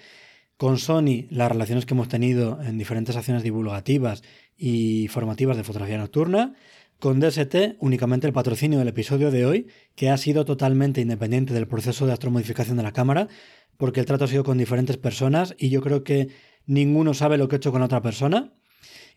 Con 0.56 0.78
Sony, 0.78 1.26
las 1.30 1.50
relaciones 1.50 1.86
que 1.86 1.94
hemos 1.94 2.08
tenido 2.08 2.60
en 2.62 2.76
diferentes 2.76 3.16
acciones 3.16 3.42
divulgativas 3.42 4.22
y 4.56 5.08
formativas 5.08 5.56
de 5.56 5.64
fotografía 5.64 5.98
nocturna. 5.98 6.54
Con 6.98 7.20
DST, 7.20 7.76
únicamente 7.78 8.26
el 8.26 8.34
patrocinio 8.34 8.78
del 8.78 8.88
episodio 8.88 9.30
de 9.30 9.46
hoy, 9.46 9.68
que 9.94 10.10
ha 10.10 10.16
sido 10.18 10.44
totalmente 10.44 11.00
independiente 11.00 11.54
del 11.54 11.66
proceso 11.66 12.04
de 12.04 12.12
astromodificación 12.12 12.76
de 12.76 12.82
la 12.82 12.92
cámara, 12.92 13.28
porque 13.78 14.00
el 14.00 14.06
trato 14.06 14.24
ha 14.24 14.28
sido 14.28 14.44
con 14.44 14.58
diferentes 14.58 14.98
personas 14.98 15.54
y 15.56 15.70
yo 15.70 15.80
creo 15.80 16.04
que 16.04 16.28
ninguno 16.66 17.14
sabe 17.14 17.38
lo 17.38 17.48
que 17.48 17.56
he 17.56 17.58
hecho 17.58 17.72
con 17.72 17.82
otra 17.82 18.02
persona. 18.02 18.52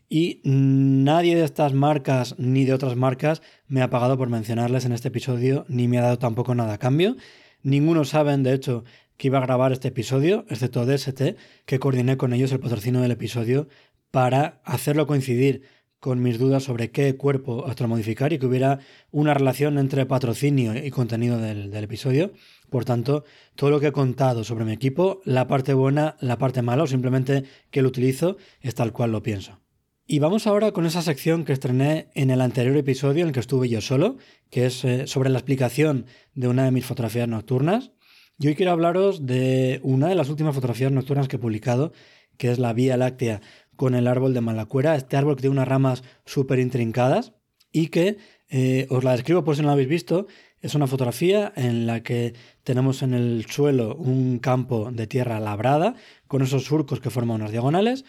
Y 0.08 0.40
nadie 0.44 1.34
de 1.34 1.44
estas 1.44 1.72
marcas 1.72 2.34
ni 2.38 2.64
de 2.64 2.74
otras 2.74 2.96
marcas 2.96 3.42
me 3.66 3.82
ha 3.82 3.90
pagado 3.90 4.18
por 4.18 4.28
mencionarles 4.28 4.84
en 4.84 4.92
este 4.92 5.08
episodio, 5.08 5.64
ni 5.68 5.88
me 5.88 5.98
ha 5.98 6.02
dado 6.02 6.18
tampoco 6.18 6.54
nada 6.54 6.74
a 6.74 6.78
cambio. 6.78 7.16
Ninguno 7.62 8.04
saben, 8.04 8.42
de 8.42 8.52
hecho, 8.52 8.84
que 9.16 9.28
iba 9.28 9.38
a 9.38 9.42
grabar 9.42 9.72
este 9.72 9.88
episodio, 9.88 10.44
excepto 10.48 10.84
DST, 10.86 11.36
que 11.64 11.78
coordiné 11.78 12.16
con 12.16 12.32
ellos 12.32 12.52
el 12.52 12.60
patrocinio 12.60 13.00
del 13.00 13.12
episodio 13.12 13.68
para 14.10 14.60
hacerlo 14.64 15.06
coincidir 15.06 15.62
con 15.98 16.22
mis 16.22 16.38
dudas 16.38 16.62
sobre 16.62 16.90
qué 16.90 17.16
cuerpo 17.16 17.64
astromodificar 17.66 18.34
y 18.34 18.38
que 18.38 18.44
hubiera 18.44 18.80
una 19.10 19.32
relación 19.32 19.78
entre 19.78 20.04
patrocinio 20.04 20.76
y 20.76 20.90
contenido 20.90 21.38
del, 21.38 21.70
del, 21.70 21.84
episodio. 21.84 22.32
Por 22.68 22.84
tanto, 22.84 23.24
todo 23.56 23.70
lo 23.70 23.80
que 23.80 23.86
he 23.86 23.92
contado 23.92 24.44
sobre 24.44 24.66
mi 24.66 24.72
equipo, 24.72 25.22
la 25.24 25.46
parte 25.46 25.72
buena, 25.72 26.16
la 26.20 26.36
parte 26.36 26.60
mala 26.60 26.82
o 26.82 26.86
simplemente 26.86 27.44
que 27.70 27.80
lo 27.80 27.88
utilizo, 27.88 28.36
es 28.60 28.74
tal 28.74 28.92
cual 28.92 29.12
lo 29.12 29.22
pienso. 29.22 29.63
Y 30.06 30.18
vamos 30.18 30.46
ahora 30.46 30.72
con 30.72 30.84
esa 30.84 31.00
sección 31.00 31.46
que 31.46 31.54
estrené 31.54 32.08
en 32.12 32.28
el 32.28 32.42
anterior 32.42 32.76
episodio 32.76 33.22
en 33.22 33.28
el 33.28 33.32
que 33.32 33.40
estuve 33.40 33.70
yo 33.70 33.80
solo, 33.80 34.18
que 34.50 34.66
es 34.66 34.84
eh, 34.84 35.06
sobre 35.06 35.30
la 35.30 35.38
explicación 35.38 36.04
de 36.34 36.48
una 36.48 36.66
de 36.66 36.72
mis 36.72 36.84
fotografías 36.84 37.26
nocturnas. 37.26 37.92
Y 38.38 38.48
hoy 38.48 38.54
quiero 38.54 38.72
hablaros 38.72 39.24
de 39.24 39.80
una 39.82 40.08
de 40.08 40.14
las 40.14 40.28
últimas 40.28 40.54
fotografías 40.54 40.92
nocturnas 40.92 41.26
que 41.26 41.36
he 41.36 41.38
publicado, 41.38 41.94
que 42.36 42.50
es 42.50 42.58
la 42.58 42.74
Vía 42.74 42.98
Láctea 42.98 43.40
con 43.76 43.94
el 43.94 44.06
árbol 44.06 44.34
de 44.34 44.42
Malacuera, 44.42 44.94
este 44.94 45.16
árbol 45.16 45.36
que 45.36 45.42
tiene 45.42 45.56
unas 45.56 45.68
ramas 45.68 46.04
súper 46.26 46.58
intrincadas 46.58 47.32
y 47.72 47.88
que 47.88 48.18
eh, 48.50 48.86
os 48.90 49.04
la 49.04 49.12
describo 49.12 49.42
por 49.42 49.56
si 49.56 49.62
no 49.62 49.68
la 49.68 49.72
habéis 49.72 49.88
visto. 49.88 50.26
Es 50.60 50.74
una 50.74 50.86
fotografía 50.86 51.50
en 51.56 51.86
la 51.86 52.02
que 52.02 52.34
tenemos 52.62 53.02
en 53.02 53.14
el 53.14 53.46
suelo 53.46 53.96
un 53.96 54.38
campo 54.38 54.90
de 54.92 55.06
tierra 55.06 55.40
labrada 55.40 55.94
con 56.26 56.42
esos 56.42 56.64
surcos 56.64 57.00
que 57.00 57.10
forman 57.10 57.40
unas 57.40 57.52
diagonales 57.52 58.04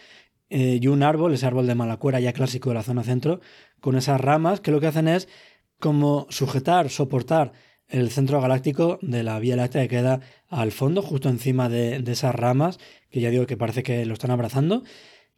eh, 0.48 0.78
y 0.80 0.86
un 0.86 1.02
árbol, 1.02 1.34
ese 1.34 1.46
árbol 1.46 1.66
de 1.66 1.74
malacuera 1.74 2.20
ya 2.20 2.32
clásico 2.32 2.70
de 2.70 2.74
la 2.76 2.82
zona 2.82 3.02
centro, 3.02 3.40
con 3.80 3.96
esas 3.96 4.20
ramas 4.20 4.60
que 4.60 4.70
lo 4.70 4.80
que 4.80 4.86
hacen 4.86 5.08
es 5.08 5.28
como 5.78 6.26
sujetar, 6.30 6.90
soportar 6.90 7.52
el 7.88 8.10
centro 8.10 8.40
galáctico 8.40 8.98
de 9.02 9.22
la 9.22 9.38
Vía 9.38 9.56
Láctea 9.56 9.82
que 9.82 9.88
queda 9.88 10.20
al 10.48 10.72
fondo, 10.72 11.02
justo 11.02 11.28
encima 11.28 11.68
de, 11.68 12.02
esas 12.06 12.34
ramas, 12.34 12.78
que 13.10 13.20
ya 13.20 13.30
digo 13.30 13.46
que 13.46 13.56
parece 13.56 13.82
que 13.82 14.04
lo 14.06 14.14
están 14.14 14.30
abrazando. 14.30 14.82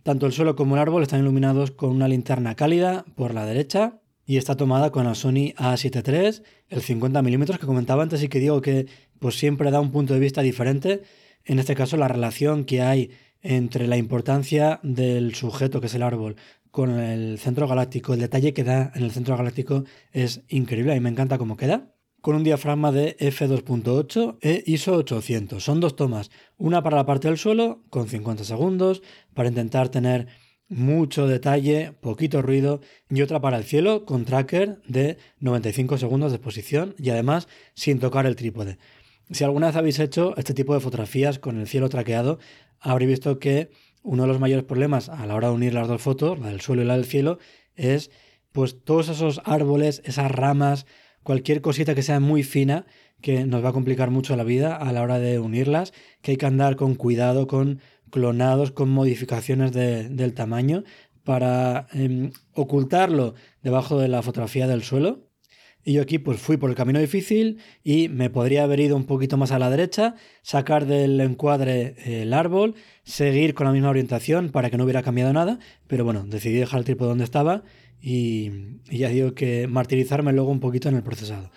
Tanto 0.03 0.27
el 0.27 0.33
suelo 0.33 0.57
como 0.57 0.77
el 0.77 0.81
árbol 0.81 1.03
están 1.03 1.21
iluminados 1.21 1.71
con 1.71 1.91
una 1.91 2.09
linterna 2.09 2.55
cálida 2.55 3.05
por 3.17 3.35
la 3.35 3.45
derecha 3.45 4.01
y 4.25 4.37
está 4.37 4.57
tomada 4.57 4.91
con 4.91 5.05
la 5.05 5.15
Sony 5.15 5.53
A7 5.57 6.03
III, 6.07 6.43
el 6.69 6.83
50 6.83 7.23
mm 7.23 7.45
que 7.45 7.67
comentaba 7.67 8.03
antes 8.03 8.23
y 8.23 8.29
que 8.29 8.39
digo 8.39 8.61
que 8.61 8.87
pues 9.19 9.39
siempre 9.39 9.71
da 9.71 9.81
un 9.81 9.91
punto 9.91 10.15
de 10.15 10.21
vista 10.21 10.43
diferente. 10.43 11.03
En 11.45 11.59
este 11.59 11.75
caso 11.75 11.97
la 11.97 12.09
relación 12.09 12.65
que 12.65 12.83
hay 12.83 13.11
entre 13.43 13.87
la 13.87 13.97
importancia 13.97 14.81
del 14.83 15.35
sujeto 15.35 15.81
que 15.81 15.87
es 15.87 15.95
el 15.95 16.03
árbol 16.03 16.37
con 16.71 16.99
el 16.99 17.39
centro 17.39 17.67
galáctico, 17.67 18.15
el 18.15 18.21
detalle 18.21 18.53
que 18.53 18.65
da 18.65 18.93
en 18.95 19.03
el 19.03 19.11
centro 19.11 19.37
galáctico 19.37 19.85
es 20.13 20.43
increíble 20.49 20.95
y 20.95 21.01
me 21.01 21.09
encanta 21.09 21.39
cómo 21.39 21.57
queda 21.57 21.95
con 22.21 22.35
un 22.35 22.45
diafragma 22.45 22.93
de 22.93 23.17
f2.8 23.19 24.39
e 24.43 24.63
ISO 24.67 24.97
800. 24.97 25.63
Son 25.63 25.81
dos 25.81 25.97
tomas, 25.97 26.31
una 26.57 26.83
para 26.83 26.97
la 26.97 27.07
parte 27.07 27.29
del 27.29 27.39
suelo 27.39 27.85
con 27.91 28.09
50 28.09 28.45
segundos 28.45 29.03
para 29.35 29.49
intentar 29.49 29.89
tener 29.89 30.27
mucho 30.69 31.27
detalle, 31.27 31.93
poquito 32.01 32.43
ruido 32.43 32.81
y 33.09 33.23
otra 33.23 33.41
para 33.41 33.57
el 33.57 33.65
cielo 33.65 34.05
con 34.05 34.25
tracker 34.25 34.83
de 34.87 35.17
95 35.41 35.97
segundos 35.97 36.31
de 36.31 36.37
exposición 36.37 36.95
y 36.99 37.11
además 37.11 37.49
sin 37.75 37.99
tocar 37.99 38.27
el 38.27 38.37
trípode. 38.37 38.79
Si 39.31 39.45
alguna 39.45 39.69
vez 39.69 39.77
habéis 39.77 39.99
hecho 39.99 40.37
este 40.37 40.55
tipo 40.55 40.75
de 40.75 40.81
fotografías 40.81 41.39
con 41.39 41.59
el 41.59 41.67
cielo 41.67 41.89
traqueado, 41.89 42.39
habréis 42.81 43.11
visto 43.11 43.39
que 43.39 43.71
uno 44.03 44.23
de 44.23 44.29
los 44.29 44.41
mayores 44.41 44.65
problemas 44.65 45.09
a 45.09 45.27
la 45.27 45.35
hora 45.35 45.49
de 45.49 45.55
unir 45.55 45.75
las 45.75 45.89
dos 45.89 46.01
fotos, 46.01 46.39
la 46.39 46.49
del 46.49 46.61
suelo 46.61 46.83
y 46.83 46.87
la 46.87 46.97
del 46.97 47.05
cielo, 47.05 47.39
es 47.75 48.11
pues 48.53 48.83
todos 48.83 49.09
esos 49.09 49.41
árboles, 49.45 50.03
esas 50.05 50.31
ramas, 50.31 50.87
cualquier 51.23 51.61
cosita 51.61 51.95
que 51.95 52.03
sea 52.03 52.21
muy 52.21 52.43
fina 52.43 52.87
que 53.21 53.45
nos 53.45 53.65
va 53.65 53.71
a 53.71 53.73
complicar 53.73 54.11
mucho 54.11 54.37
la 54.37 54.45
vida 54.45 54.77
a 54.77 54.93
la 54.93 55.03
hora 55.03 55.19
de 55.19 55.39
unirlas, 55.39 55.93
que 56.23 56.33
hay 56.33 56.37
que 56.37 56.47
andar 56.47 56.77
con 56.77 56.95
cuidado, 56.95 57.47
con 57.47 57.81
clonados, 58.11 58.71
con 58.71 58.89
modificaciones 58.89 59.73
del 59.73 60.35
tamaño 60.35 60.85
para 61.25 61.89
em, 61.93 62.31
ocultarlo 62.55 63.35
debajo 63.63 63.99
de 63.99 64.09
la 64.09 64.23
fotografía 64.23 64.67
del 64.67 64.83
suelo. 64.83 65.28
Y 65.89 65.95
yo 65.95 66.03
aquí 66.03 66.19
pues 66.19 66.39
fui 66.39 66.59
por 66.59 66.69
el 66.69 66.77
camino 66.77 67.01
difícil 67.01 67.61
y 67.83 68.11
me 68.11 68.29
podría 68.29 68.65
haber 68.65 68.79
ido 68.79 68.95
un 68.95 69.07
poquito 69.07 69.39
más 69.39 69.53
a 69.53 69.59
la 69.59 69.71
derecha, 69.71 70.17
sacar 70.43 70.85
del 70.85 71.19
encuadre 71.19 71.95
el 72.05 72.35
árbol, 72.35 72.75
seguir 73.05 73.55
con 73.55 73.67
la 73.67 73.73
misma 73.73 73.89
orientación 73.89 74.51
para 74.51 74.69
que 74.69 74.77
no 74.77 74.85
hubiera 74.85 75.03
cambiado 75.03 75.33
nada, 75.33 75.59
pero 75.87 76.05
bueno, 76.05 76.27
decidí 76.27 76.57
dejar 76.59 76.81
el 76.81 76.85
trípode 76.85 77.09
donde 77.09 77.25
estaba 77.25 77.63
y, 78.03 78.51
ya 78.91 79.09
digo 79.09 79.33
que 79.33 79.67
martirizarme 79.67 80.35
luego 80.35 80.51
un 80.51 80.61
poquito 80.61 80.91
en 80.91 80.97
el 80.97 81.03
procesado. 81.03 81.51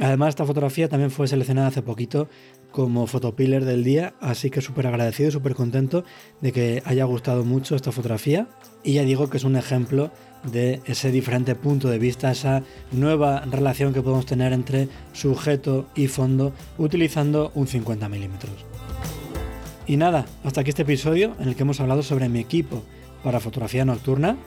Además, 0.00 0.30
esta 0.30 0.46
fotografía 0.46 0.88
también 0.88 1.10
fue 1.10 1.28
seleccionada 1.28 1.68
hace 1.68 1.82
poquito 1.82 2.28
como 2.70 3.06
fotopiller 3.06 3.66
del 3.66 3.84
día, 3.84 4.14
así 4.20 4.48
que 4.48 4.62
súper 4.62 4.86
agradecido 4.86 5.28
y 5.28 5.32
súper 5.32 5.54
contento 5.54 6.04
de 6.40 6.52
que 6.52 6.82
haya 6.86 7.04
gustado 7.04 7.44
mucho 7.44 7.76
esta 7.76 7.92
fotografía. 7.92 8.48
Y 8.82 8.94
ya 8.94 9.02
digo 9.02 9.28
que 9.28 9.36
es 9.36 9.44
un 9.44 9.56
ejemplo 9.56 10.10
de 10.44 10.80
ese 10.86 11.10
diferente 11.10 11.54
punto 11.54 11.88
de 11.88 11.98
vista, 11.98 12.30
esa 12.30 12.62
nueva 12.92 13.40
relación 13.40 13.92
que 13.92 14.00
podemos 14.00 14.24
tener 14.24 14.54
entre 14.54 14.88
sujeto 15.12 15.86
y 15.94 16.06
fondo 16.06 16.54
utilizando 16.78 17.52
un 17.54 17.66
50 17.66 18.08
milímetros. 18.08 18.54
Y 19.86 19.98
nada, 19.98 20.24
hasta 20.44 20.62
aquí 20.62 20.70
este 20.70 20.82
episodio 20.82 21.34
en 21.40 21.48
el 21.48 21.56
que 21.56 21.62
hemos 21.62 21.80
hablado 21.80 22.02
sobre 22.02 22.30
mi 22.30 22.38
equipo 22.38 22.82
para 23.22 23.38
fotografía 23.38 23.84
nocturna. 23.84 24.38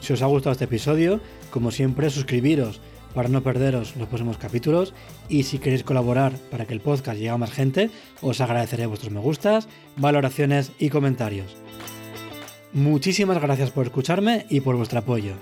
Si 0.00 0.12
os 0.12 0.22
ha 0.22 0.26
gustado 0.26 0.50
este 0.52 0.64
episodio, 0.64 1.20
como 1.50 1.70
siempre, 1.70 2.10
suscribiros 2.10 2.80
para 3.14 3.28
no 3.28 3.42
perderos 3.42 3.96
los 3.96 4.08
próximos 4.08 4.38
capítulos 4.38 4.94
y 5.28 5.44
si 5.44 5.58
queréis 5.58 5.84
colaborar 5.84 6.32
para 6.50 6.66
que 6.66 6.74
el 6.74 6.80
podcast 6.80 7.16
llegue 7.16 7.30
a 7.30 7.36
más 7.38 7.52
gente, 7.52 7.90
os 8.20 8.40
agradeceré 8.40 8.86
vuestros 8.86 9.12
me 9.12 9.20
gustas, 9.20 9.68
valoraciones 9.96 10.72
y 10.78 10.90
comentarios. 10.90 11.56
Muchísimas 12.72 13.40
gracias 13.40 13.70
por 13.70 13.86
escucharme 13.86 14.46
y 14.48 14.60
por 14.60 14.76
vuestro 14.76 15.00
apoyo. 15.00 15.34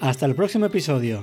Hasta 0.00 0.26
el 0.26 0.34
próximo 0.34 0.66
episodio. 0.66 1.22